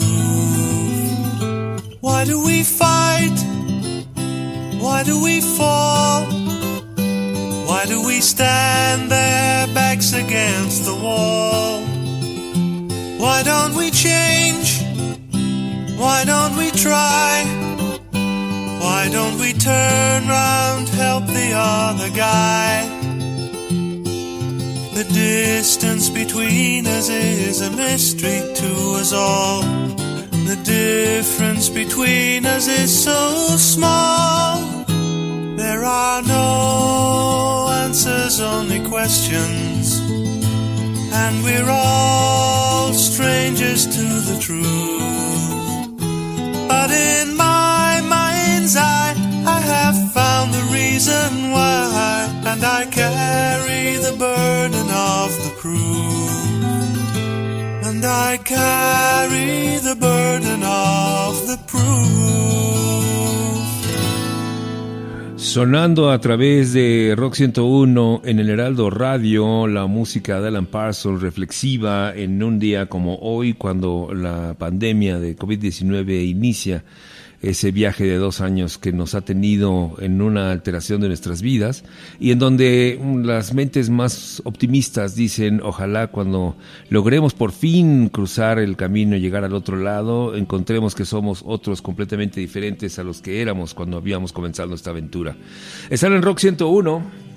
Why 2.01 2.25
do 2.25 2.43
we 2.43 2.63
fight? 2.63 3.37
Why 4.97 5.03
do 5.03 5.21
we 5.21 5.41
fall? 5.41 6.25
Why 7.69 7.85
do 7.85 8.03
we 8.03 8.19
stand 8.19 9.11
there 9.11 9.67
backs 9.67 10.11
against 10.11 10.85
the 10.85 10.95
wall? 10.95 11.81
Why 13.19 13.43
don't 13.43 13.75
we 13.75 13.91
change? 13.91 14.81
Why 15.99 16.23
don't 16.25 16.57
we 16.57 16.71
try? 16.71 17.45
Why 18.81 19.09
don't 19.11 19.39
we 19.39 19.53
turn 19.53 20.27
round, 20.27 20.89
help 20.89 21.27
the 21.27 21.51
other 21.53 22.09
guy? 22.09 22.89
The 24.95 25.05
distance 25.13 26.09
between 26.09 26.87
us 26.87 27.09
is 27.09 27.61
a 27.61 27.69
mystery 27.69 28.41
to 28.61 28.71
us 28.99 29.13
all. 29.13 29.61
The 30.49 30.59
difference 30.63 31.69
between 31.69 32.47
us 32.47 32.67
is 32.67 33.03
so 33.03 33.57
small. 33.57 34.76
There 35.57 35.83
are 35.83 36.21
no 36.21 37.67
answers, 37.83 38.39
only 38.39 38.79
questions. 38.87 39.99
And 41.11 41.43
we're 41.43 41.69
all 41.69 42.93
strangers 42.93 43.85
to 43.87 44.05
the 44.29 44.37
truth. 44.39 45.97
But 46.67 46.91
in 46.91 47.35
my 47.35 48.01
mind's 48.01 48.75
eye, 48.77 49.15
I 49.55 49.59
have 49.73 49.97
found 50.13 50.53
the 50.53 50.65
reason 50.71 51.51
why. 51.51 52.29
And 52.45 52.63
I 52.63 52.85
carry 52.85 53.97
the 53.97 54.15
burden 54.17 54.87
of 55.17 55.29
the 55.43 55.53
proof. 55.61 56.31
and 57.87 58.05
I 58.05 58.37
carry 58.37 59.77
the 59.79 59.95
burden 59.95 60.61
of 60.63 61.47
the 61.47 61.57
proof. 61.65 62.86
Sonando 65.57 66.11
a 66.11 66.21
través 66.21 66.71
de 66.71 67.15
Rock 67.17 67.33
101 67.33 68.21
en 68.25 68.37
el 68.37 68.51
Heraldo 68.51 68.91
Radio, 68.91 69.65
la 69.65 69.87
música 69.87 70.39
de 70.39 70.49
Alan 70.49 70.67
Parsons 70.67 71.19
reflexiva 71.19 72.13
en 72.15 72.43
un 72.43 72.59
día 72.59 72.85
como 72.85 73.15
hoy, 73.15 73.53
cuando 73.53 74.11
la 74.13 74.53
pandemia 74.53 75.17
de 75.17 75.35
COVID-19 75.35 76.29
inicia 76.29 76.83
ese 77.41 77.71
viaje 77.71 78.05
de 78.05 78.17
dos 78.17 78.41
años 78.41 78.79
que 78.79 78.91
nos 78.91 79.13
ha 79.13 79.21
tenido 79.21 79.95
en 79.99 80.21
una 80.21 80.51
alteración 80.51 81.01
de 81.01 81.07
nuestras 81.07 81.41
vidas 81.41 81.83
y 82.19 82.31
en 82.31 82.39
donde 82.39 82.99
las 83.23 83.53
mentes 83.53 83.91
más 83.91 84.41
optimistas 84.43 85.15
dicen 85.15 85.61
ojalá 85.63 86.07
cuando 86.07 86.55
logremos 86.89 87.35
por 87.35 87.51
fin 87.51 88.09
cruzar 88.09 88.57
el 88.57 88.75
camino 88.75 89.15
y 89.15 89.21
llegar 89.21 89.43
al 89.43 89.53
otro 89.53 89.77
lado 89.77 90.35
encontremos 90.35 90.95
que 90.95 91.05
somos 91.05 91.43
otros 91.45 91.83
completamente 91.83 92.39
diferentes 92.39 92.97
a 92.97 93.03
los 93.03 93.21
que 93.21 93.41
éramos 93.41 93.75
cuando 93.75 93.97
habíamos 93.97 94.33
comenzado 94.33 94.73
esta 94.73 94.89
aventura. 94.89 95.35
Están 95.89 96.13
en 96.13 96.23
Rock 96.23 96.39
101 96.39 97.27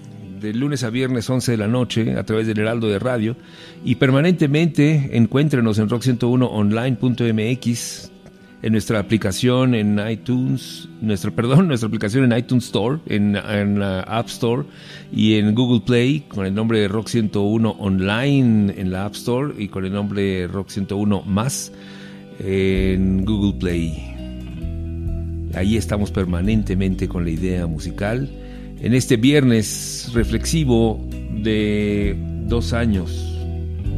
de 0.41 0.55
lunes 0.55 0.83
a 0.83 0.91
viernes 0.91 1.29
11 1.29 1.53
de 1.53 1.59
la 1.59 1.69
noche 1.69 2.17
a 2.17 2.25
través 2.25 2.47
del 2.47 2.59
Heraldo 2.59 2.89
de 2.89 2.99
Radio 2.99 3.37
y 3.85 3.97
permanentemente 3.97 5.11
encuéntrenos 5.13 5.79
en 5.79 5.91
rock101online.mx 5.91 8.20
en 8.63 8.73
nuestra 8.73 8.99
aplicación 8.99 9.75
en 9.75 10.01
iTunes, 10.09 10.89
nuestra, 11.01 11.31
perdón, 11.35 11.69
nuestra 11.69 11.87
aplicación 11.87 12.31
en 12.31 12.39
iTunes 12.39 12.67
Store, 12.67 12.99
en, 13.07 13.33
la 13.79 14.01
App 14.01 14.29
Store 14.29 14.65
y 15.13 15.35
en 15.35 15.55
Google 15.55 15.81
Play 15.81 16.21
con 16.29 16.47
el 16.47 16.55
nombre 16.55 16.81
de 16.81 16.89
Rock 16.89 17.09
101 17.09 17.77
Online 17.79 18.75
en 18.77 18.91
la 18.91 19.07
App 19.07 19.15
Store 19.15 19.55
y 19.57 19.69
con 19.69 19.85
el 19.85 19.93
nombre 19.93 20.47
Rock 20.47 20.69
101 20.69 21.23
Más 21.23 21.73
en 22.39 23.25
Google 23.25 23.59
Play. 23.59 24.07
Ahí 25.55 25.77
estamos 25.77 26.11
permanentemente 26.11 27.09
con 27.09 27.25
la 27.25 27.31
idea 27.31 27.67
musical. 27.67 28.31
En 28.81 28.95
este 28.95 29.17
viernes 29.17 30.11
reflexivo 30.15 31.01
de 31.43 32.17
dos 32.47 32.73
años 32.73 33.37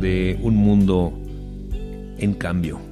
de 0.00 0.38
un 0.42 0.56
mundo 0.56 1.12
en 2.18 2.34
cambio. 2.34 2.91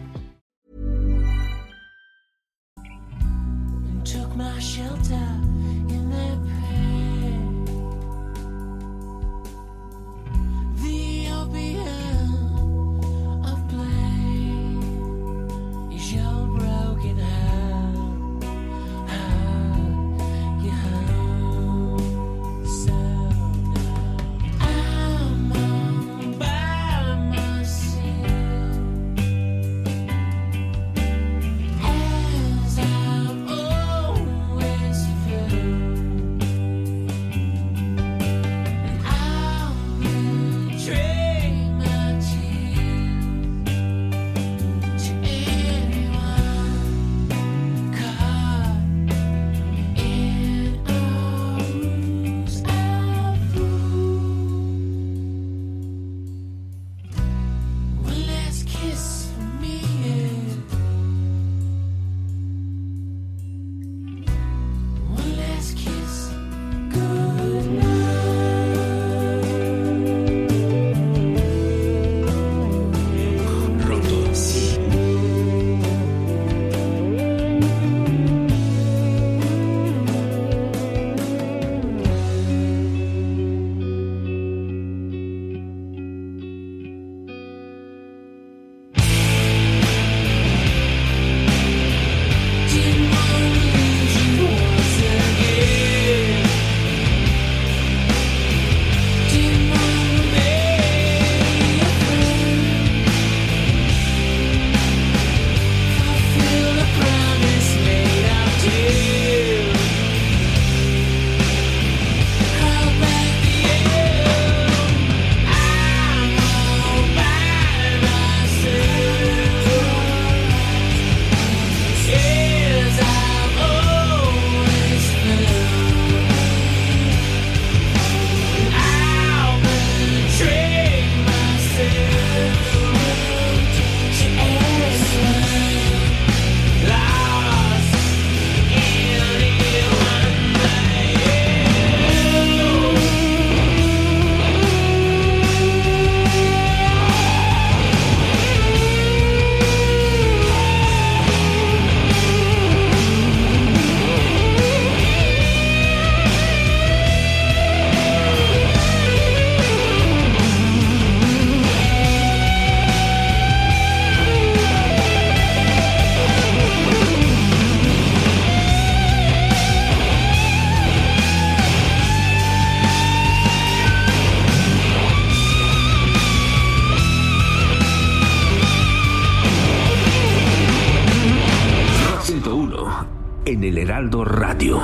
Radio. 184.61 184.79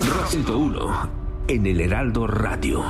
Rock 0.00 0.26
101 0.26 1.10
en 1.46 1.66
el 1.66 1.80
Heraldo 1.80 2.26
Radio. 2.26 2.82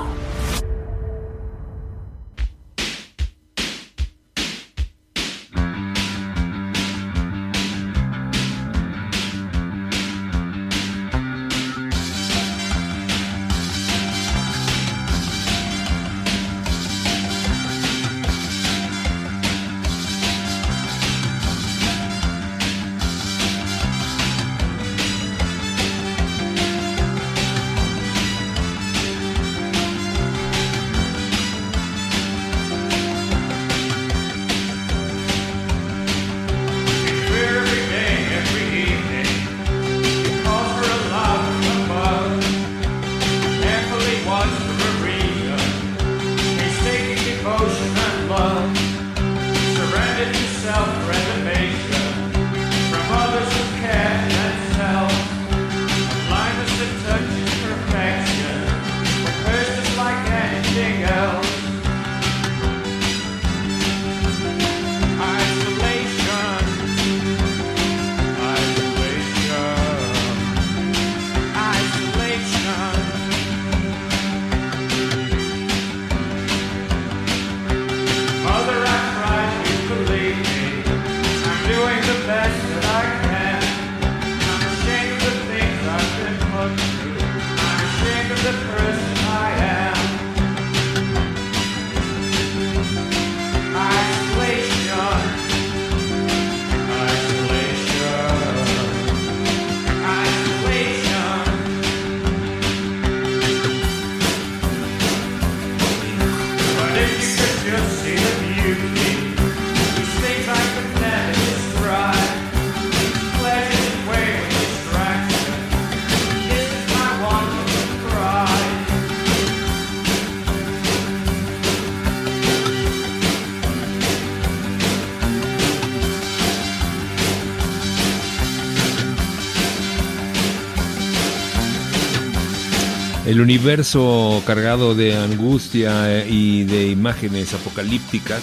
El 133.41 133.45
universo 133.45 134.43
cargado 134.45 134.95
de 134.95 135.17
angustia 135.17 136.27
y 136.27 136.65
de 136.65 136.89
imágenes 136.89 137.55
apocalípticas 137.55 138.43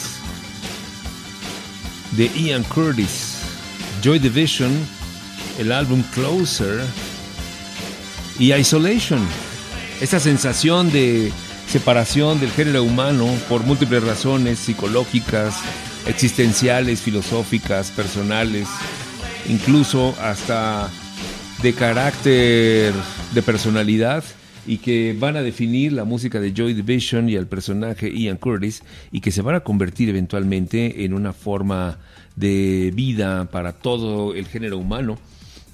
de 2.14 2.28
Ian 2.30 2.64
Curtis, 2.64 3.36
Joy 4.02 4.18
Division, 4.18 4.72
el 5.60 5.72
álbum 5.72 6.02
Closer 6.16 6.82
y 8.40 8.52
Isolation. 8.54 9.24
Esta 10.02 10.20
sensación 10.20 10.92
de 10.92 11.32
separación 11.68 12.40
del 12.40 12.50
género 12.50 12.82
humano 12.82 13.28
por 13.48 13.62
múltiples 13.62 14.04
razones 14.04 14.58
psicológicas, 14.58 15.58
existenciales, 16.08 17.02
filosóficas, 17.02 17.92
personales, 17.92 18.68
incluso 19.48 20.16
hasta 20.20 20.90
de 21.62 21.74
carácter 21.74 22.96
de 23.36 23.42
personalidad 23.44 24.24
y 24.68 24.78
que 24.78 25.16
van 25.18 25.38
a 25.38 25.42
definir 25.42 25.94
la 25.94 26.04
música 26.04 26.40
de 26.40 26.54
Joy 26.54 26.74
Division 26.74 27.30
y 27.30 27.36
el 27.36 27.48
personaje 27.48 28.12
Ian 28.12 28.38
Curtis 28.38 28.84
y 29.12 29.22
que 29.22 29.32
se 29.32 29.42
van 29.42 29.56
a 29.56 29.62
convertir 29.62 30.10
eventualmente 30.10 31.06
en 31.06 31.14
una 31.14 31.34
forma 31.34 31.98
de 32.36 32.92
vida 32.94 33.50
para 33.50 33.72
todo 33.74 34.36
el 34.36 34.46
género 34.46 34.78
humano. 34.78 35.18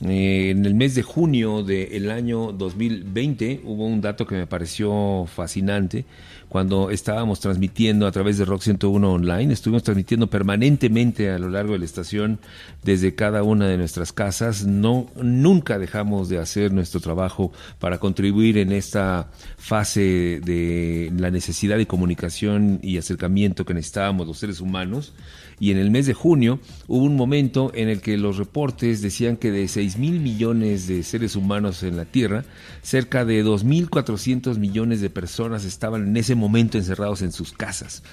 Eh, 0.02 0.50
en 0.50 0.66
el 0.66 0.74
mes 0.74 0.96
de 0.96 1.04
junio 1.04 1.64
del 1.64 2.12
año 2.12 2.52
2020 2.52 3.62
hubo 3.64 3.86
un 3.86 4.02
dato 4.02 4.26
que 4.26 4.36
me 4.36 4.48
pareció 4.48 5.26
fascinante 5.28 6.06
cuando 6.50 6.90
estábamos 6.90 7.40
transmitiendo 7.40 8.06
a 8.06 8.12
través 8.12 8.38
de 8.38 8.46
Rock 8.46 8.62
101 8.62 9.12
Online. 9.12 9.54
Estuvimos 9.54 9.84
transmitiendo 9.84 10.28
permanentemente 10.30 11.32
a 11.32 11.40
lo 11.40 11.50
largo 11.50 11.74
de 11.74 11.80
la 11.80 11.86
estación 11.86 12.40
desde 12.84 13.16
cada 13.16 13.44
una 13.44 13.68
de 13.68 13.78
nuestras 13.78 14.14
casas. 14.14 14.66
No, 14.66 15.08
nunca 15.16 15.80
dejamos 15.80 16.30
de 16.30 16.38
hacer 16.38 16.72
nuestro 16.72 17.00
trabajo 17.00 17.52
para 17.80 17.98
contribuir 17.98 18.58
en 18.58 18.72
esta 18.72 19.32
fase 19.58 20.42
de 20.44 21.12
la 21.18 21.32
necesidad 21.32 21.78
de 21.78 21.88
comunicación 21.88 22.80
y 22.84 22.98
acercamiento 22.98 23.66
que 23.66 23.74
necesitábamos 23.74 24.28
los 24.28 24.38
seres 24.38 24.60
humanos. 24.60 25.14
Y 25.60 25.72
en 25.72 25.78
el 25.78 25.92
mes 25.92 26.06
de 26.06 26.14
junio 26.14 26.60
hubo 26.88 27.04
un 27.04 27.16
momento 27.16 27.72
en 27.74 27.90
el 27.90 28.02
que 28.02 28.18
los 28.18 28.38
reportes 28.38 29.02
decían 29.02 29.38
que 29.38 29.52
de 29.52 29.68
6 29.68 29.98
mil 29.98 30.20
millones 30.20 30.88
de 30.88 31.04
seres 31.04 31.36
humanos 31.36 31.84
en 31.84 31.98
la 31.98 32.06
Tierra, 32.06 32.44
cerca 32.82 33.26
de 33.26 33.44
2.400 33.44 34.58
millones 34.58 35.02
de 35.02 35.10
personas 35.10 35.66
estaban 35.66 36.08
en 36.08 36.18
ese 36.18 36.36
momento 36.36 36.78
encerrados 36.78 37.22
en 37.22 37.32
sus 37.32 37.54
casas. 37.54 38.04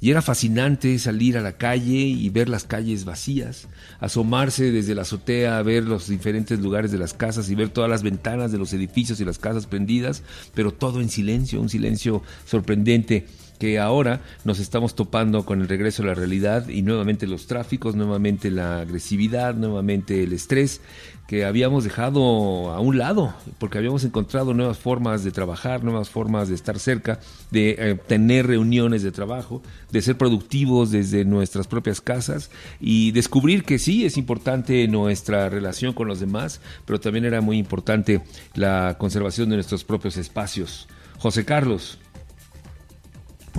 Y 0.00 0.10
era 0.10 0.22
fascinante 0.22 0.96
salir 1.00 1.36
a 1.36 1.40
la 1.40 1.54
calle 1.54 1.98
y 1.98 2.28
ver 2.30 2.48
las 2.48 2.62
calles 2.62 3.04
vacías, 3.04 3.66
asomarse 3.98 4.70
desde 4.70 4.94
la 4.94 5.02
azotea 5.02 5.58
a 5.58 5.62
ver 5.62 5.84
los 5.84 6.06
diferentes 6.06 6.60
lugares 6.60 6.92
de 6.92 6.98
las 6.98 7.14
casas 7.14 7.50
y 7.50 7.56
ver 7.56 7.70
todas 7.70 7.90
las 7.90 8.04
ventanas 8.04 8.52
de 8.52 8.58
los 8.58 8.72
edificios 8.72 9.20
y 9.20 9.24
las 9.24 9.40
casas 9.40 9.66
prendidas, 9.66 10.22
pero 10.54 10.72
todo 10.72 11.00
en 11.00 11.08
silencio, 11.08 11.60
un 11.60 11.68
silencio 11.68 12.22
sorprendente 12.46 13.26
que 13.58 13.78
ahora 13.78 14.20
nos 14.44 14.58
estamos 14.58 14.94
topando 14.94 15.44
con 15.44 15.60
el 15.60 15.68
regreso 15.68 16.02
a 16.02 16.06
la 16.06 16.14
realidad 16.14 16.68
y 16.68 16.82
nuevamente 16.82 17.26
los 17.26 17.46
tráficos, 17.46 17.94
nuevamente 17.94 18.50
la 18.50 18.80
agresividad, 18.80 19.54
nuevamente 19.54 20.22
el 20.22 20.32
estrés 20.32 20.80
que 21.28 21.44
habíamos 21.44 21.84
dejado 21.84 22.70
a 22.70 22.80
un 22.80 22.96
lado, 22.96 23.34
porque 23.58 23.76
habíamos 23.76 24.02
encontrado 24.02 24.54
nuevas 24.54 24.78
formas 24.78 25.24
de 25.24 25.30
trabajar, 25.30 25.84
nuevas 25.84 26.08
formas 26.08 26.48
de 26.48 26.54
estar 26.54 26.78
cerca, 26.78 27.20
de 27.50 27.76
eh, 27.78 27.94
tener 28.06 28.46
reuniones 28.46 29.02
de 29.02 29.12
trabajo, 29.12 29.62
de 29.92 30.00
ser 30.00 30.16
productivos 30.16 30.90
desde 30.90 31.26
nuestras 31.26 31.66
propias 31.66 32.00
casas 32.00 32.50
y 32.80 33.10
descubrir 33.10 33.64
que 33.64 33.78
sí 33.78 34.06
es 34.06 34.16
importante 34.16 34.88
nuestra 34.88 35.50
relación 35.50 35.92
con 35.92 36.08
los 36.08 36.18
demás, 36.18 36.62
pero 36.86 36.98
también 36.98 37.26
era 37.26 37.42
muy 37.42 37.58
importante 37.58 38.22
la 38.54 38.96
conservación 38.98 39.50
de 39.50 39.56
nuestros 39.56 39.84
propios 39.84 40.16
espacios. 40.16 40.88
José 41.18 41.44
Carlos. 41.44 41.98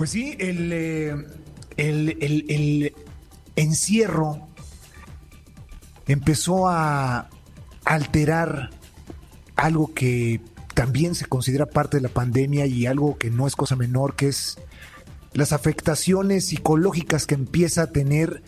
Pues 0.00 0.12
sí, 0.12 0.34
el, 0.38 0.72
eh, 0.72 1.14
el, 1.76 2.16
el, 2.48 2.94
encierro 3.54 4.48
empezó 6.06 6.68
a 6.68 7.28
alterar 7.84 8.70
algo 9.56 9.92
que 9.92 10.40
también 10.72 11.14
se 11.14 11.26
considera 11.26 11.66
parte 11.66 11.98
de 11.98 12.04
la 12.04 12.08
pandemia 12.08 12.64
y 12.64 12.86
algo 12.86 13.18
que 13.18 13.28
no 13.28 13.46
es 13.46 13.56
cosa 13.56 13.76
menor, 13.76 14.16
que 14.16 14.28
es 14.28 14.56
las 15.34 15.52
afectaciones 15.52 16.46
psicológicas 16.46 17.26
que 17.26 17.34
empieza 17.34 17.82
a 17.82 17.86
tener 17.88 18.42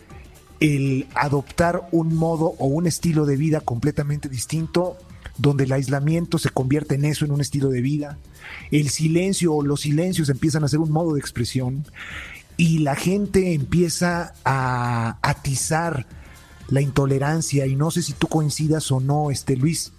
el 0.59 1.05
adoptar 1.13 1.87
un 1.91 2.15
modo 2.15 2.55
o 2.57 2.65
un 2.65 2.87
estilo 2.87 3.27
de 3.27 3.37
vida 3.37 3.61
completamente 3.61 4.27
distinto, 4.27 4.97
donde 5.37 5.63
el 5.63 5.71
aislamiento 5.71 6.37
se 6.37 6.49
convierte 6.49 6.95
en 6.95 7.05
eso, 7.05 7.25
en 7.25 7.31
un 7.31 7.41
estilo 7.41 7.69
de 7.69 7.81
vida, 7.81 8.17
el 8.71 8.89
silencio 8.89 9.53
o 9.53 9.63
los 9.63 9.81
silencios 9.81 10.29
empiezan 10.29 10.63
a 10.63 10.67
ser 10.67 10.79
un 10.79 10.91
modo 10.91 11.13
de 11.13 11.19
expresión 11.19 11.85
y 12.57 12.79
la 12.79 12.95
gente 12.95 13.53
empieza 13.53 14.33
a 14.45 15.17
atizar 15.21 16.05
la 16.69 16.81
intolerancia. 16.81 17.65
Y 17.65 17.75
no 17.75 17.91
sé 17.91 18.01
si 18.01 18.13
tú 18.13 18.27
coincidas 18.27 18.91
o 18.91 18.99
no, 18.99 19.31
este 19.31 19.55
Luis, 19.55 19.91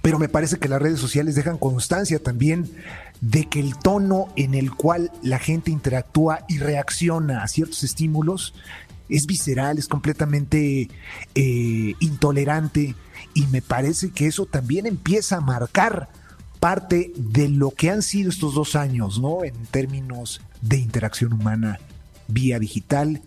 pero 0.00 0.18
me 0.18 0.28
parece 0.28 0.58
que 0.58 0.68
las 0.68 0.82
redes 0.82 1.00
sociales 1.00 1.34
dejan 1.34 1.58
constancia 1.58 2.18
también 2.20 2.70
de 3.20 3.48
que 3.48 3.60
el 3.60 3.76
tono 3.78 4.28
en 4.36 4.54
el 4.54 4.74
cual 4.74 5.12
la 5.22 5.38
gente 5.38 5.70
interactúa 5.70 6.44
y 6.48 6.58
reacciona 6.58 7.42
a 7.42 7.48
ciertos 7.48 7.84
estímulos 7.84 8.52
es 9.08 9.26
visceral, 9.26 9.78
es 9.78 9.88
completamente 9.88 10.88
eh, 11.34 11.94
intolerante 12.00 12.96
y 13.34 13.46
me 13.46 13.62
parece 13.62 14.10
que 14.10 14.26
eso 14.26 14.46
también 14.46 14.86
empieza 14.86 15.36
a 15.36 15.40
marcar 15.40 16.08
parte 16.60 17.12
de 17.16 17.48
lo 17.48 17.70
que 17.70 17.90
han 17.90 18.02
sido 18.02 18.30
estos 18.30 18.54
dos 18.54 18.76
años, 18.76 19.18
¿no? 19.18 19.44
En 19.44 19.54
términos 19.66 20.40
de 20.60 20.76
interacción 20.78 21.32
humana 21.32 21.80
vía 22.28 22.58
digital 22.58 23.20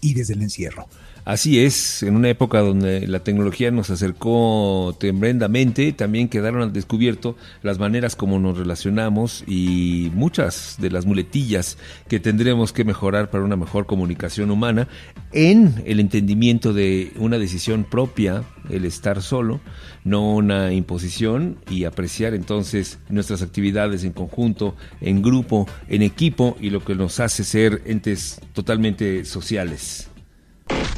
y 0.00 0.14
desde 0.14 0.34
el 0.34 0.42
encierro. 0.42 0.88
Así 1.28 1.60
es, 1.60 2.02
en 2.02 2.16
una 2.16 2.30
época 2.30 2.60
donde 2.60 3.06
la 3.06 3.18
tecnología 3.18 3.70
nos 3.70 3.90
acercó 3.90 4.96
tremendamente, 4.98 5.92
también 5.92 6.30
quedaron 6.30 6.62
al 6.62 6.72
descubierto 6.72 7.36
las 7.62 7.78
maneras 7.78 8.16
como 8.16 8.38
nos 8.38 8.56
relacionamos 8.56 9.44
y 9.46 10.10
muchas 10.14 10.76
de 10.78 10.90
las 10.90 11.04
muletillas 11.04 11.76
que 12.08 12.18
tendremos 12.18 12.72
que 12.72 12.86
mejorar 12.86 13.28
para 13.28 13.44
una 13.44 13.56
mejor 13.56 13.84
comunicación 13.84 14.50
humana 14.50 14.88
en 15.32 15.82
el 15.84 16.00
entendimiento 16.00 16.72
de 16.72 17.12
una 17.16 17.36
decisión 17.36 17.84
propia, 17.84 18.44
el 18.70 18.86
estar 18.86 19.20
solo, 19.20 19.60
no 20.04 20.34
una 20.34 20.72
imposición 20.72 21.58
y 21.68 21.84
apreciar 21.84 22.32
entonces 22.32 23.00
nuestras 23.10 23.42
actividades 23.42 24.02
en 24.02 24.12
conjunto, 24.12 24.76
en 25.02 25.20
grupo, 25.20 25.68
en 25.88 26.00
equipo 26.00 26.56
y 26.58 26.70
lo 26.70 26.82
que 26.82 26.94
nos 26.94 27.20
hace 27.20 27.44
ser 27.44 27.82
entes 27.84 28.40
totalmente 28.54 29.26
sociales. 29.26 30.07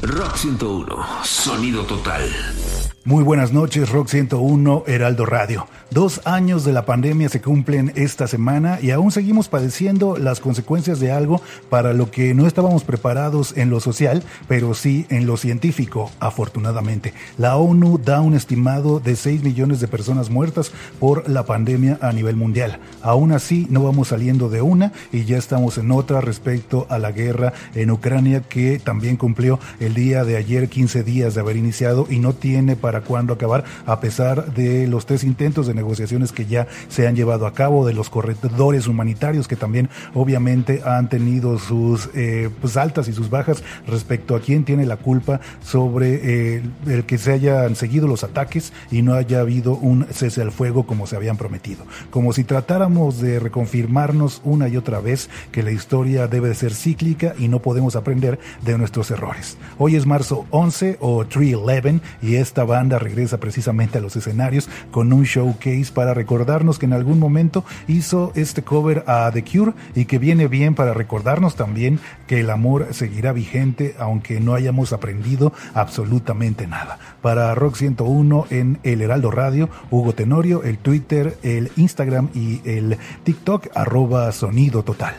Rock 0.01 0.37
101, 0.37 1.23
sonido 1.23 1.85
total. 1.85 2.80
Muy 3.03 3.23
buenas 3.23 3.51
noches, 3.51 3.89
Rock 3.89 4.09
101, 4.09 4.83
Heraldo 4.85 5.25
Radio. 5.25 5.65
Dos 5.89 6.21
años 6.23 6.63
de 6.63 6.71
la 6.71 6.85
pandemia 6.85 7.29
se 7.29 7.41
cumplen 7.41 7.91
esta 7.95 8.27
semana 8.27 8.77
y 8.79 8.91
aún 8.91 9.11
seguimos 9.11 9.49
padeciendo 9.49 10.17
las 10.17 10.39
consecuencias 10.39 10.99
de 10.99 11.11
algo 11.11 11.41
para 11.69 11.93
lo 11.93 12.11
que 12.11 12.35
no 12.35 12.45
estábamos 12.45 12.83
preparados 12.83 13.57
en 13.57 13.71
lo 13.71 13.79
social, 13.79 14.23
pero 14.47 14.75
sí 14.75 15.07
en 15.09 15.25
lo 15.25 15.35
científico, 15.35 16.11
afortunadamente. 16.19 17.15
La 17.39 17.57
ONU 17.57 17.97
da 17.97 18.21
un 18.21 18.35
estimado 18.35 18.99
de 18.99 19.15
6 19.15 19.41
millones 19.43 19.79
de 19.79 19.87
personas 19.87 20.29
muertas 20.29 20.71
por 20.99 21.27
la 21.27 21.43
pandemia 21.47 21.97
a 22.01 22.13
nivel 22.13 22.35
mundial. 22.35 22.79
Aún 23.01 23.31
así, 23.31 23.65
no 23.71 23.83
vamos 23.83 24.09
saliendo 24.09 24.47
de 24.47 24.61
una 24.61 24.93
y 25.11 25.25
ya 25.25 25.39
estamos 25.39 25.79
en 25.79 25.89
otra 25.89 26.21
respecto 26.21 26.85
a 26.87 26.99
la 26.99 27.11
guerra 27.11 27.51
en 27.73 27.89
Ucrania 27.89 28.41
que 28.41 28.77
también 28.77 29.17
cumplió 29.17 29.59
el 29.79 29.95
día 29.95 30.23
de 30.23 30.37
ayer 30.37 30.69
15 30.69 31.01
días 31.03 31.33
de 31.33 31.41
haber 31.41 31.57
iniciado 31.57 32.05
y 32.07 32.19
no 32.19 32.33
tiene 32.33 32.75
para 32.75 32.90
para 32.91 33.05
cuándo 33.05 33.33
acabar, 33.33 33.63
a 33.85 34.01
pesar 34.01 34.53
de 34.53 34.85
los 34.85 35.05
tres 35.05 35.23
intentos 35.23 35.65
de 35.65 35.73
negociaciones 35.73 36.33
que 36.33 36.45
ya 36.45 36.67
se 36.89 37.07
han 37.07 37.15
llevado 37.15 37.47
a 37.47 37.53
cabo, 37.53 37.85
de 37.85 37.93
los 37.93 38.09
corredores 38.09 38.85
humanitarios 38.85 39.47
que 39.47 39.55
también 39.55 39.89
obviamente 40.13 40.81
han 40.85 41.07
tenido 41.07 41.57
sus 41.57 42.09
eh, 42.13 42.49
pues 42.59 42.75
altas 42.75 43.07
y 43.07 43.13
sus 43.13 43.29
bajas 43.29 43.63
respecto 43.87 44.35
a 44.35 44.41
quién 44.41 44.65
tiene 44.65 44.85
la 44.85 44.97
culpa 44.97 45.39
sobre 45.63 46.57
eh, 46.57 46.63
el 46.85 47.05
que 47.05 47.17
se 47.17 47.31
hayan 47.31 47.77
seguido 47.77 48.09
los 48.09 48.25
ataques 48.25 48.73
y 48.91 49.03
no 49.03 49.13
haya 49.13 49.39
habido 49.39 49.75
un 49.75 50.05
cese 50.11 50.41
al 50.41 50.51
fuego 50.51 50.85
como 50.85 51.07
se 51.07 51.15
habían 51.15 51.37
prometido. 51.37 51.85
Como 52.09 52.33
si 52.33 52.43
tratáramos 52.43 53.21
de 53.21 53.39
reconfirmarnos 53.39 54.41
una 54.43 54.67
y 54.67 54.75
otra 54.75 54.99
vez 54.99 55.29
que 55.53 55.63
la 55.63 55.71
historia 55.71 56.27
debe 56.27 56.49
de 56.49 56.55
ser 56.55 56.73
cíclica 56.73 57.35
y 57.39 57.47
no 57.47 57.59
podemos 57.59 57.95
aprender 57.95 58.37
de 58.65 58.77
nuestros 58.77 59.11
errores. 59.11 59.57
Hoy 59.77 59.95
es 59.95 60.05
marzo 60.05 60.45
11 60.49 60.97
o 60.99 61.25
311 61.25 62.01
y 62.21 62.35
esta 62.35 62.65
va 62.65 62.80
banda 62.81 62.97
regresa 62.97 63.39
precisamente 63.39 63.99
a 63.99 64.01
los 64.01 64.15
escenarios 64.15 64.67
con 64.89 65.13
un 65.13 65.25
showcase 65.25 65.91
para 65.93 66.15
recordarnos 66.15 66.79
que 66.79 66.87
en 66.87 66.93
algún 66.93 67.19
momento 67.19 67.63
hizo 67.87 68.31
este 68.33 68.63
cover 68.63 69.03
a 69.05 69.29
The 69.31 69.43
Cure 69.43 69.73
y 69.93 70.05
que 70.05 70.17
viene 70.17 70.47
bien 70.47 70.73
para 70.73 70.95
recordarnos 70.95 71.55
también 71.55 71.99
que 72.25 72.39
el 72.39 72.49
amor 72.49 72.87
seguirá 72.89 73.33
vigente 73.33 73.93
aunque 73.99 74.39
no 74.39 74.55
hayamos 74.55 74.93
aprendido 74.93 75.53
absolutamente 75.75 76.65
nada. 76.65 76.97
Para 77.21 77.53
Rock 77.53 77.75
101 77.75 78.47
en 78.49 78.79
el 78.81 79.03
Heraldo 79.03 79.29
Radio, 79.29 79.69
Hugo 79.91 80.13
Tenorio, 80.13 80.63
el 80.63 80.79
Twitter, 80.79 81.37
el 81.43 81.71
Instagram 81.77 82.29
y 82.33 82.67
el 82.67 82.97
TikTok 83.23 83.67
arroba 83.75 84.31
sonido 84.31 84.81
total. 84.81 85.13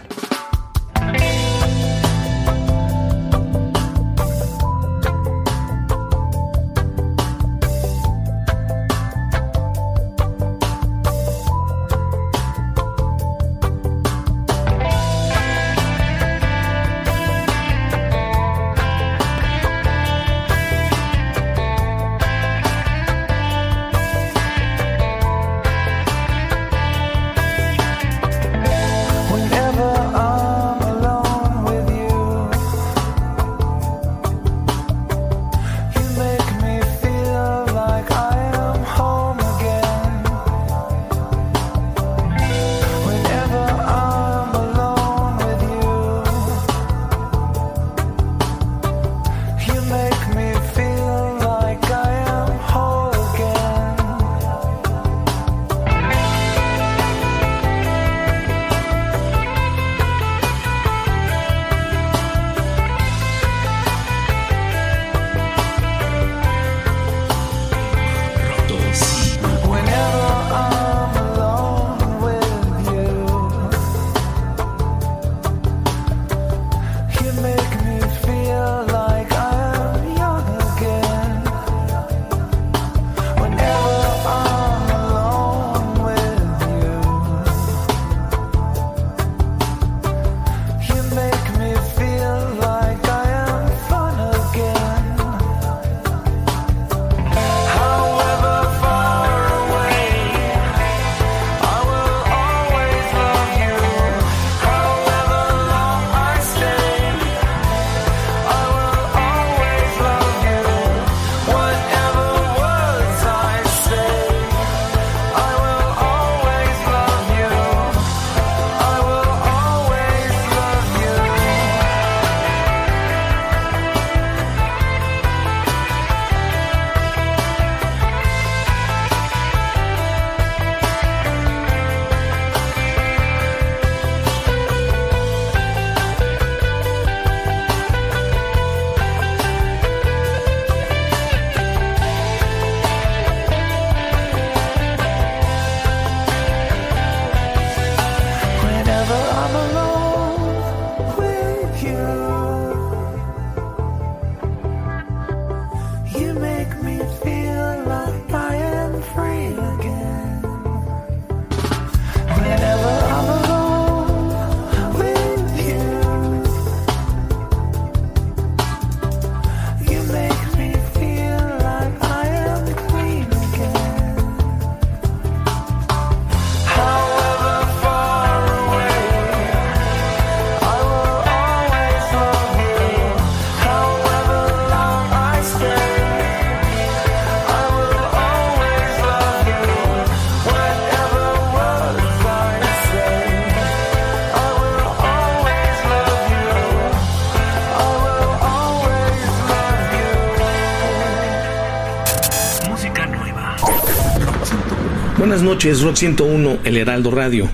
Buenas 205.42 205.56
noches, 205.56 205.82
Rock 205.82 205.96
101, 205.96 206.58
El 206.62 206.76
Heraldo 206.76 207.10
Radio. 207.10 207.50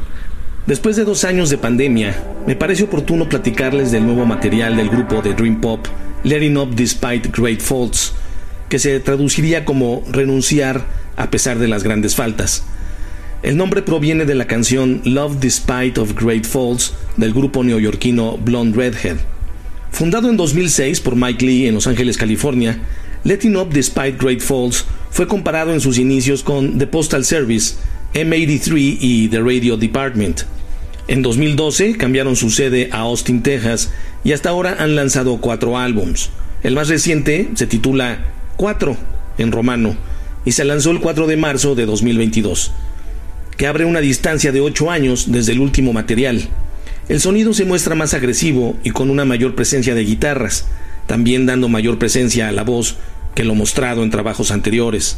Después 0.67 0.95
de 0.97 1.05
dos 1.05 1.25
años 1.25 1.49
de 1.49 1.57
pandemia, 1.57 2.23
me 2.47 2.55
parece 2.55 2.83
oportuno 2.83 3.31
platicarles 3.31 3.91
del 3.91 4.05
nuevo 4.05 4.27
material 4.27 4.77
del 4.77 4.91
grupo 4.91 5.23
de 5.23 5.33
Dream 5.33 5.59
Pop, 5.63 5.87
Letting 6.23 6.59
Up 6.59 6.75
Despite 6.75 7.31
Great 7.35 7.63
Faults, 7.63 8.13
que 8.69 8.79
se 8.79 9.01
traduciría 9.01 9.65
como 9.65 10.03
renunciar 10.13 10.85
a 11.17 11.31
pesar 11.31 11.59
de 11.59 11.67
las 11.67 11.83
grandes 11.83 12.15
faltas. 12.15 12.65
El 13.43 13.57
nombre 13.57 13.81
proviene 13.81 14.27
de 14.27 14.35
la 14.35 14.47
canción 14.47 15.01
Love 15.07 15.39
Despite 15.41 15.99
of 15.99 16.13
Great 16.13 16.45
Faults 16.45 16.93
del 17.17 17.33
grupo 17.33 17.65
neoyorquino 17.65 18.37
Blonde 18.37 18.77
Redhead. 18.77 19.17
Fundado 19.93 20.29
en 20.29 20.37
2006 20.37 21.01
por 21.01 21.17
Mike 21.17 21.43
Lee 21.43 21.67
en 21.69 21.75
Los 21.77 21.87
Ángeles, 21.87 22.19
California, 22.19 22.81
Letting 23.25 23.57
Up 23.57 23.71
Despite 23.71 24.19
Great 24.21 24.43
Falls 24.43 24.85
fue 25.19 25.27
comparado 25.27 25.73
en 25.73 25.81
sus 25.81 25.99
inicios 25.99 26.45
con 26.45 26.79
The 26.79 26.87
Postal 26.87 27.25
Service, 27.25 27.75
M83 28.15 28.99
y 29.01 29.27
The 29.27 29.41
Radio 29.41 29.77
Department. 29.77 30.43
En 31.09 31.23
2012 31.23 31.97
cambiaron 31.97 32.37
su 32.37 32.51
sede 32.51 32.89
a 32.93 32.99
Austin, 32.99 33.43
Texas, 33.43 33.91
y 34.23 34.31
hasta 34.31 34.51
ahora 34.51 34.77
han 34.79 34.95
lanzado 34.95 35.39
cuatro 35.39 35.77
álbums. 35.77 36.31
El 36.63 36.77
más 36.77 36.87
reciente 36.87 37.49
se 37.55 37.67
titula 37.67 38.27
Cuatro, 38.57 38.97
en 39.39 39.51
romano, 39.51 39.97
y 40.45 40.53
se 40.53 40.65
lanzó 40.65 40.93
el 40.93 41.01
4 41.01 41.27
de 41.27 41.37
marzo 41.37 41.75
de 41.75 41.85
2022, 41.85 42.71
que 43.57 43.67
abre 43.67 43.87
una 43.87 43.99
distancia 43.99 44.53
de 44.53 44.61
8 44.61 44.89
años 44.89 45.33
desde 45.33 45.51
el 45.51 45.59
último 45.59 45.93
material. 45.93 46.49
El 47.09 47.21
sonido 47.21 47.55
se 47.55 47.65
muestra 47.65 47.97
más 47.97 48.15
agresivo 48.15 48.79
y 48.85 48.91
con 48.91 49.11
una 49.11 49.25
mayor 49.25 49.57
presencia 49.57 49.97
de 49.97 50.05
guitarras, 50.05 50.67
también 51.09 51.45
dando 51.45 51.69
mayor 51.69 51.99
presencia 51.99 52.47
a 52.47 52.53
la 52.53 52.63
voz 52.63 52.99
que 53.39 53.45
lo 53.45 53.55
mostrado 53.55 54.03
en 54.03 54.11
trabajos 54.11 54.51
anteriores. 54.51 55.17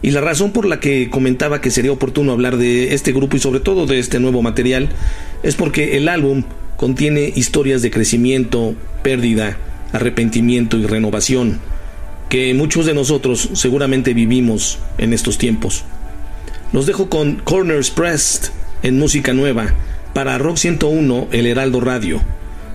Y 0.00 0.12
la 0.12 0.20
razón 0.20 0.52
por 0.52 0.66
la 0.66 0.78
que 0.78 1.10
comentaba 1.10 1.60
que 1.60 1.72
sería 1.72 1.90
oportuno 1.90 2.30
hablar 2.30 2.58
de 2.58 2.94
este 2.94 3.10
grupo 3.10 3.36
y 3.36 3.40
sobre 3.40 3.58
todo 3.58 3.86
de 3.86 3.98
este 3.98 4.20
nuevo 4.20 4.40
material 4.40 4.88
es 5.42 5.56
porque 5.56 5.96
el 5.96 6.08
álbum 6.08 6.44
contiene 6.76 7.32
historias 7.34 7.82
de 7.82 7.90
crecimiento, 7.90 8.76
pérdida, 9.02 9.56
arrepentimiento 9.92 10.76
y 10.78 10.86
renovación 10.86 11.58
que 12.28 12.54
muchos 12.54 12.86
de 12.86 12.94
nosotros 12.94 13.50
seguramente 13.54 14.14
vivimos 14.14 14.78
en 14.98 15.12
estos 15.12 15.36
tiempos. 15.36 15.82
Los 16.72 16.86
dejo 16.86 17.08
con 17.08 17.34
Corners 17.34 17.90
Pressed 17.90 18.52
en 18.84 18.96
música 18.96 19.32
nueva 19.32 19.74
para 20.14 20.38
Rock 20.38 20.58
101 20.58 21.26
El 21.32 21.48
Heraldo 21.48 21.80
Radio. 21.80 22.22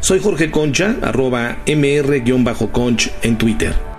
Soy 0.02 0.20
Jorge 0.20 0.52
Concha, 0.52 0.98
arroba 1.02 1.60
mr-conch 1.66 3.10
en 3.22 3.38
Twitter. 3.38 3.91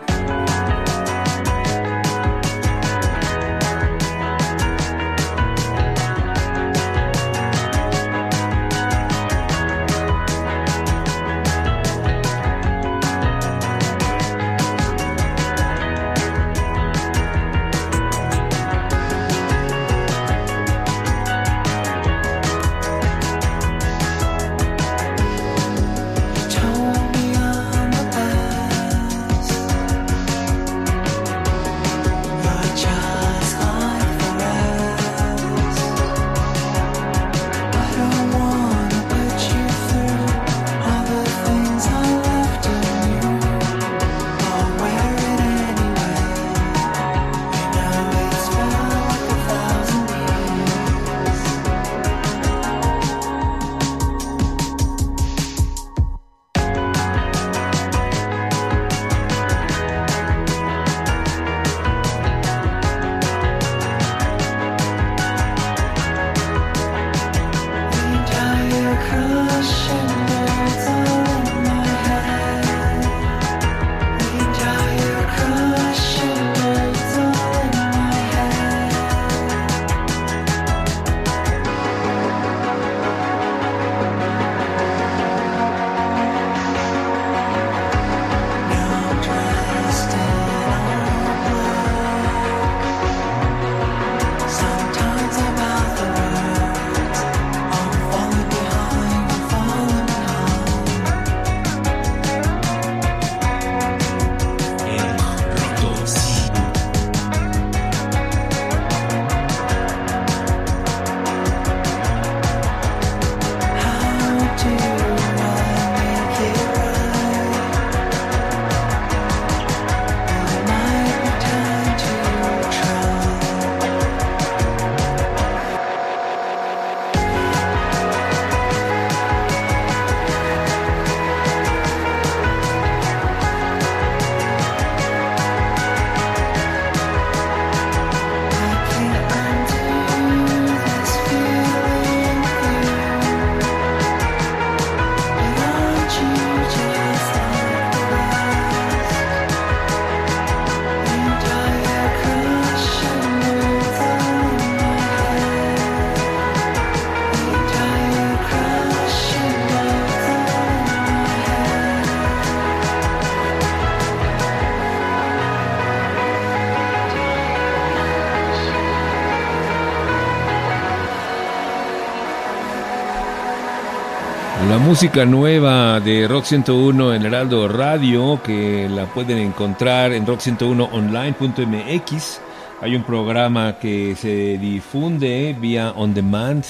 Música 174.93 175.24
nueva 175.24 176.01
de 176.01 176.28
Rock 176.28 176.45
101 176.45 177.14
en 177.14 177.24
Heraldo 177.24 177.66
Radio 177.66 178.43
que 178.43 178.90
la 178.90 179.07
pueden 179.07 179.38
encontrar 179.38 180.12
en 180.12 180.26
rock101online.mx. 180.26 182.40
Hay 182.82 182.95
un 182.95 183.03
programa 183.03 183.78
que 183.78 184.14
se 184.14 184.59
difunde 184.59 185.57
vía 185.59 185.95
on 185.97 186.12
demand 186.12 186.62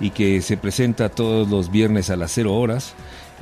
y 0.00 0.10
que 0.10 0.42
se 0.42 0.58
presenta 0.58 1.08
todos 1.08 1.48
los 1.48 1.70
viernes 1.70 2.10
a 2.10 2.16
las 2.16 2.32
0 2.32 2.54
horas. 2.54 2.92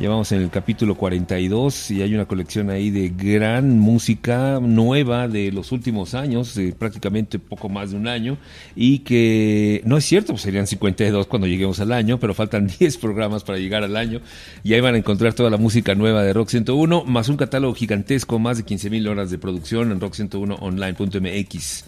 Llevamos 0.00 0.32
en 0.32 0.40
el 0.40 0.48
capítulo 0.48 0.94
42 0.94 1.90
y 1.90 2.00
hay 2.00 2.14
una 2.14 2.24
colección 2.24 2.70
ahí 2.70 2.88
de 2.88 3.10
gran 3.10 3.78
música 3.78 4.58
nueva 4.58 5.28
de 5.28 5.52
los 5.52 5.72
últimos 5.72 6.14
años, 6.14 6.54
de 6.54 6.72
prácticamente 6.72 7.38
poco 7.38 7.68
más 7.68 7.90
de 7.90 7.98
un 7.98 8.08
año, 8.08 8.38
y 8.74 9.00
que 9.00 9.82
no 9.84 9.98
es 9.98 10.06
cierto, 10.06 10.32
pues 10.32 10.40
serían 10.40 10.66
52 10.66 11.26
cuando 11.26 11.46
lleguemos 11.46 11.80
al 11.80 11.92
año, 11.92 12.18
pero 12.18 12.32
faltan 12.32 12.66
10 12.78 12.96
programas 12.96 13.44
para 13.44 13.58
llegar 13.58 13.84
al 13.84 13.94
año 13.94 14.22
y 14.64 14.72
ahí 14.72 14.80
van 14.80 14.94
a 14.94 14.98
encontrar 14.98 15.34
toda 15.34 15.50
la 15.50 15.58
música 15.58 15.94
nueva 15.94 16.22
de 16.22 16.32
Rock 16.32 16.48
101, 16.48 17.04
más 17.04 17.28
un 17.28 17.36
catálogo 17.36 17.74
gigantesco, 17.74 18.38
más 18.38 18.56
de 18.56 18.64
15.000 18.64 19.06
horas 19.06 19.30
de 19.30 19.36
producción 19.36 19.92
en 19.92 20.00
rock101online.mx. 20.00 21.84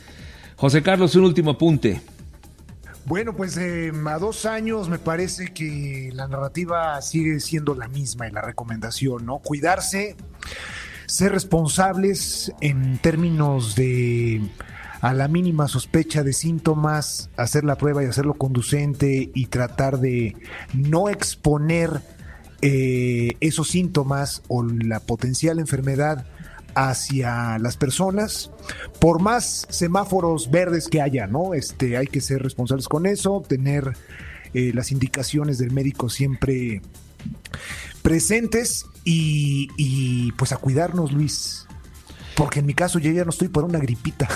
José 0.56 0.82
Carlos, 0.82 1.16
un 1.16 1.24
último 1.24 1.52
apunte. 1.52 2.02
Bueno, 3.04 3.34
pues 3.34 3.56
eh, 3.56 3.92
a 4.06 4.18
dos 4.18 4.46
años 4.46 4.88
me 4.88 4.98
parece 4.98 5.52
que 5.52 6.10
la 6.12 6.28
narrativa 6.28 7.00
sigue 7.02 7.40
siendo 7.40 7.74
la 7.74 7.88
misma 7.88 8.28
y 8.28 8.30
la 8.30 8.42
recomendación, 8.42 9.26
¿no? 9.26 9.38
Cuidarse, 9.40 10.16
ser 11.06 11.32
responsables 11.32 12.52
en 12.60 12.98
términos 12.98 13.74
de 13.74 14.40
a 15.00 15.12
la 15.14 15.26
mínima 15.26 15.66
sospecha 15.66 16.22
de 16.22 16.32
síntomas, 16.32 17.28
hacer 17.36 17.64
la 17.64 17.76
prueba 17.76 18.04
y 18.04 18.06
hacerlo 18.06 18.34
conducente 18.34 19.32
y 19.34 19.46
tratar 19.46 19.98
de 19.98 20.36
no 20.72 21.08
exponer 21.08 22.00
eh, 22.62 23.32
esos 23.40 23.68
síntomas 23.68 24.42
o 24.46 24.62
la 24.62 25.00
potencial 25.00 25.58
enfermedad 25.58 26.24
hacia 26.74 27.58
las 27.58 27.76
personas, 27.76 28.50
por 29.00 29.20
más 29.20 29.66
semáforos 29.70 30.50
verdes 30.50 30.88
que 30.88 31.00
haya, 31.00 31.26
¿no? 31.26 31.54
Este, 31.54 31.96
hay 31.96 32.06
que 32.06 32.20
ser 32.20 32.42
responsables 32.42 32.88
con 32.88 33.06
eso, 33.06 33.42
tener 33.46 33.92
eh, 34.54 34.72
las 34.74 34.92
indicaciones 34.92 35.58
del 35.58 35.70
médico 35.70 36.08
siempre 36.08 36.82
presentes 38.02 38.86
y, 39.04 39.68
y 39.76 40.32
pues 40.32 40.52
a 40.52 40.56
cuidarnos, 40.56 41.12
Luis. 41.12 41.66
Porque 42.34 42.60
en 42.60 42.66
mi 42.66 42.74
caso 42.74 42.98
yo 42.98 43.10
ya 43.10 43.24
no 43.24 43.30
estoy 43.30 43.48
por 43.48 43.64
una 43.64 43.78
gripita. 43.78 44.28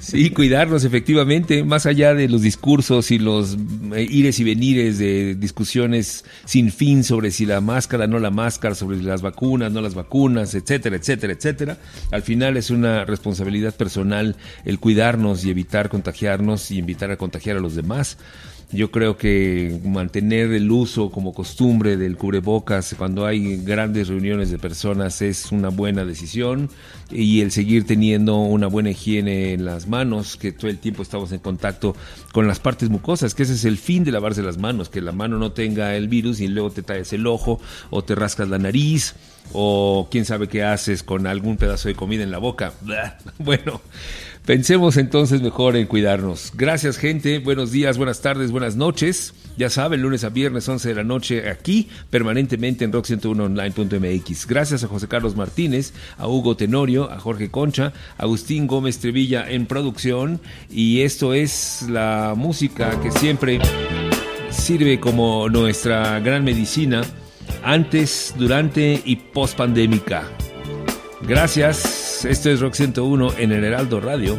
sí, 0.00 0.30
cuidarnos 0.30 0.84
efectivamente, 0.84 1.64
más 1.64 1.86
allá 1.86 2.14
de 2.14 2.28
los 2.28 2.42
discursos 2.42 3.10
y 3.10 3.18
los 3.18 3.56
eh, 3.94 4.06
ires 4.08 4.38
y 4.38 4.44
venires 4.44 4.98
de 4.98 5.34
discusiones 5.34 6.24
sin 6.44 6.70
fin 6.70 7.02
sobre 7.02 7.30
si 7.30 7.46
la 7.46 7.60
máscara, 7.60 8.06
no 8.06 8.18
la 8.18 8.30
máscara, 8.30 8.74
sobre 8.74 9.02
las 9.02 9.22
vacunas, 9.22 9.72
no 9.72 9.80
las 9.80 9.94
vacunas, 9.94 10.54
etcétera, 10.54 10.96
etcétera, 10.96 11.32
etcétera. 11.32 11.78
Al 12.12 12.22
final 12.22 12.56
es 12.56 12.70
una 12.70 13.04
responsabilidad 13.04 13.74
personal 13.74 14.36
el 14.64 14.78
cuidarnos 14.78 15.44
y 15.44 15.50
evitar 15.50 15.88
contagiarnos 15.88 16.70
y 16.70 16.78
invitar 16.78 17.10
a 17.10 17.16
contagiar 17.16 17.56
a 17.56 17.60
los 17.60 17.74
demás. 17.74 18.18
Yo 18.72 18.90
creo 18.90 19.16
que 19.16 19.80
mantener 19.84 20.52
el 20.52 20.68
uso 20.72 21.10
como 21.12 21.32
costumbre 21.32 21.96
del 21.96 22.16
cubrebocas 22.16 22.96
cuando 22.98 23.24
hay 23.24 23.58
grandes 23.58 24.08
reuniones 24.08 24.50
de 24.50 24.58
personas 24.58 25.22
es 25.22 25.52
una 25.52 25.68
buena 25.68 26.04
decisión 26.04 26.68
y 27.12 27.42
el 27.42 27.52
seguir 27.52 27.86
teniendo 27.86 28.36
una 28.38 28.66
buena 28.66 28.90
higiene 28.90 29.52
en 29.52 29.64
las 29.64 29.86
manos, 29.86 30.36
que 30.36 30.50
todo 30.50 30.68
el 30.68 30.78
tiempo 30.78 31.02
estamos 31.02 31.30
en 31.30 31.38
contacto 31.38 31.94
con 32.32 32.48
las 32.48 32.58
partes 32.58 32.90
mucosas, 32.90 33.36
que 33.36 33.44
ese 33.44 33.54
es 33.54 33.64
el 33.64 33.78
fin 33.78 34.02
de 34.02 34.10
lavarse 34.10 34.42
las 34.42 34.58
manos, 34.58 34.88
que 34.88 35.00
la 35.00 35.12
mano 35.12 35.38
no 35.38 35.52
tenga 35.52 35.94
el 35.94 36.08
virus 36.08 36.40
y 36.40 36.48
luego 36.48 36.70
te 36.70 36.82
talles 36.82 37.12
el 37.12 37.28
ojo 37.28 37.60
o 37.90 38.02
te 38.02 38.16
rascas 38.16 38.48
la 38.48 38.58
nariz 38.58 39.14
o 39.52 40.08
quién 40.10 40.24
sabe 40.24 40.48
qué 40.48 40.64
haces 40.64 41.02
con 41.02 41.26
algún 41.26 41.56
pedazo 41.56 41.88
de 41.88 41.94
comida 41.94 42.22
en 42.22 42.30
la 42.30 42.38
boca. 42.38 42.72
Bueno, 43.38 43.80
Pensemos 44.46 44.96
entonces 44.96 45.42
mejor 45.42 45.74
en 45.74 45.88
cuidarnos. 45.88 46.52
Gracias 46.54 46.98
gente, 46.98 47.40
buenos 47.40 47.72
días, 47.72 47.98
buenas 47.98 48.20
tardes, 48.20 48.52
buenas 48.52 48.76
noches. 48.76 49.34
Ya 49.56 49.70
saben, 49.70 50.02
lunes 50.02 50.22
a 50.22 50.28
viernes 50.28 50.68
11 50.68 50.88
de 50.88 50.94
la 50.94 51.02
noche 51.02 51.50
aquí, 51.50 51.88
permanentemente 52.10 52.84
en 52.84 52.92
rock101online.mx. 52.92 54.46
Gracias 54.46 54.84
a 54.84 54.86
José 54.86 55.08
Carlos 55.08 55.34
Martínez, 55.34 55.94
a 56.16 56.28
Hugo 56.28 56.56
Tenorio, 56.56 57.10
a 57.10 57.18
Jorge 57.18 57.50
Concha, 57.50 57.92
a 58.18 58.22
Agustín 58.22 58.68
Gómez 58.68 59.00
Trevilla 59.00 59.50
en 59.50 59.66
producción. 59.66 60.40
Y 60.70 61.00
esto 61.00 61.34
es 61.34 61.84
la 61.88 62.34
música 62.36 63.00
que 63.00 63.10
siempre 63.10 63.58
sirve 64.50 65.00
como 65.00 65.48
nuestra 65.48 66.20
gran 66.20 66.44
medicina 66.44 67.02
antes, 67.62 68.34
durante 68.36 69.00
y 69.04 69.16
post 69.16 69.56
pandémica. 69.56 70.24
Gracias. 71.22 72.24
Esto 72.24 72.50
es 72.50 72.60
Rock 72.60 72.74
101 72.74 73.34
en 73.38 73.52
el 73.52 73.64
Heraldo 73.64 74.00
Radio. 74.00 74.38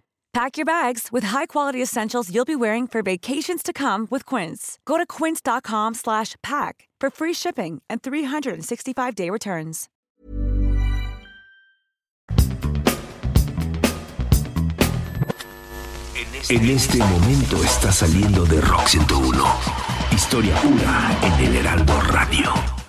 Pack 0.33 0.57
your 0.57 0.65
bags 0.65 1.09
with 1.11 1.25
high-quality 1.25 1.81
essentials 1.81 2.33
you'll 2.33 2.45
be 2.45 2.55
wearing 2.55 2.87
for 2.87 3.01
vacations 3.03 3.61
to 3.63 3.73
come 3.73 4.07
with 4.09 4.25
Quince. 4.25 4.79
Go 4.85 4.97
to 4.97 5.05
quince.com 5.05 5.93
slash 5.93 6.35
pack 6.41 6.87
for 7.01 7.09
free 7.09 7.33
shipping 7.33 7.81
and 7.89 8.01
365-day 8.01 9.29
returns. 9.29 9.89
En 16.49 16.69
este 16.69 16.97
momento 16.97 17.63
está 17.63 17.91
saliendo 17.91 18.45
de 18.45 18.59
Rock 18.61 18.87
101. 18.87 19.45
Historia 20.11 20.55
pura 20.55 21.17
en 21.23 21.45
el 21.45 21.55
Heraldo 21.57 22.01
Radio. 22.01 22.80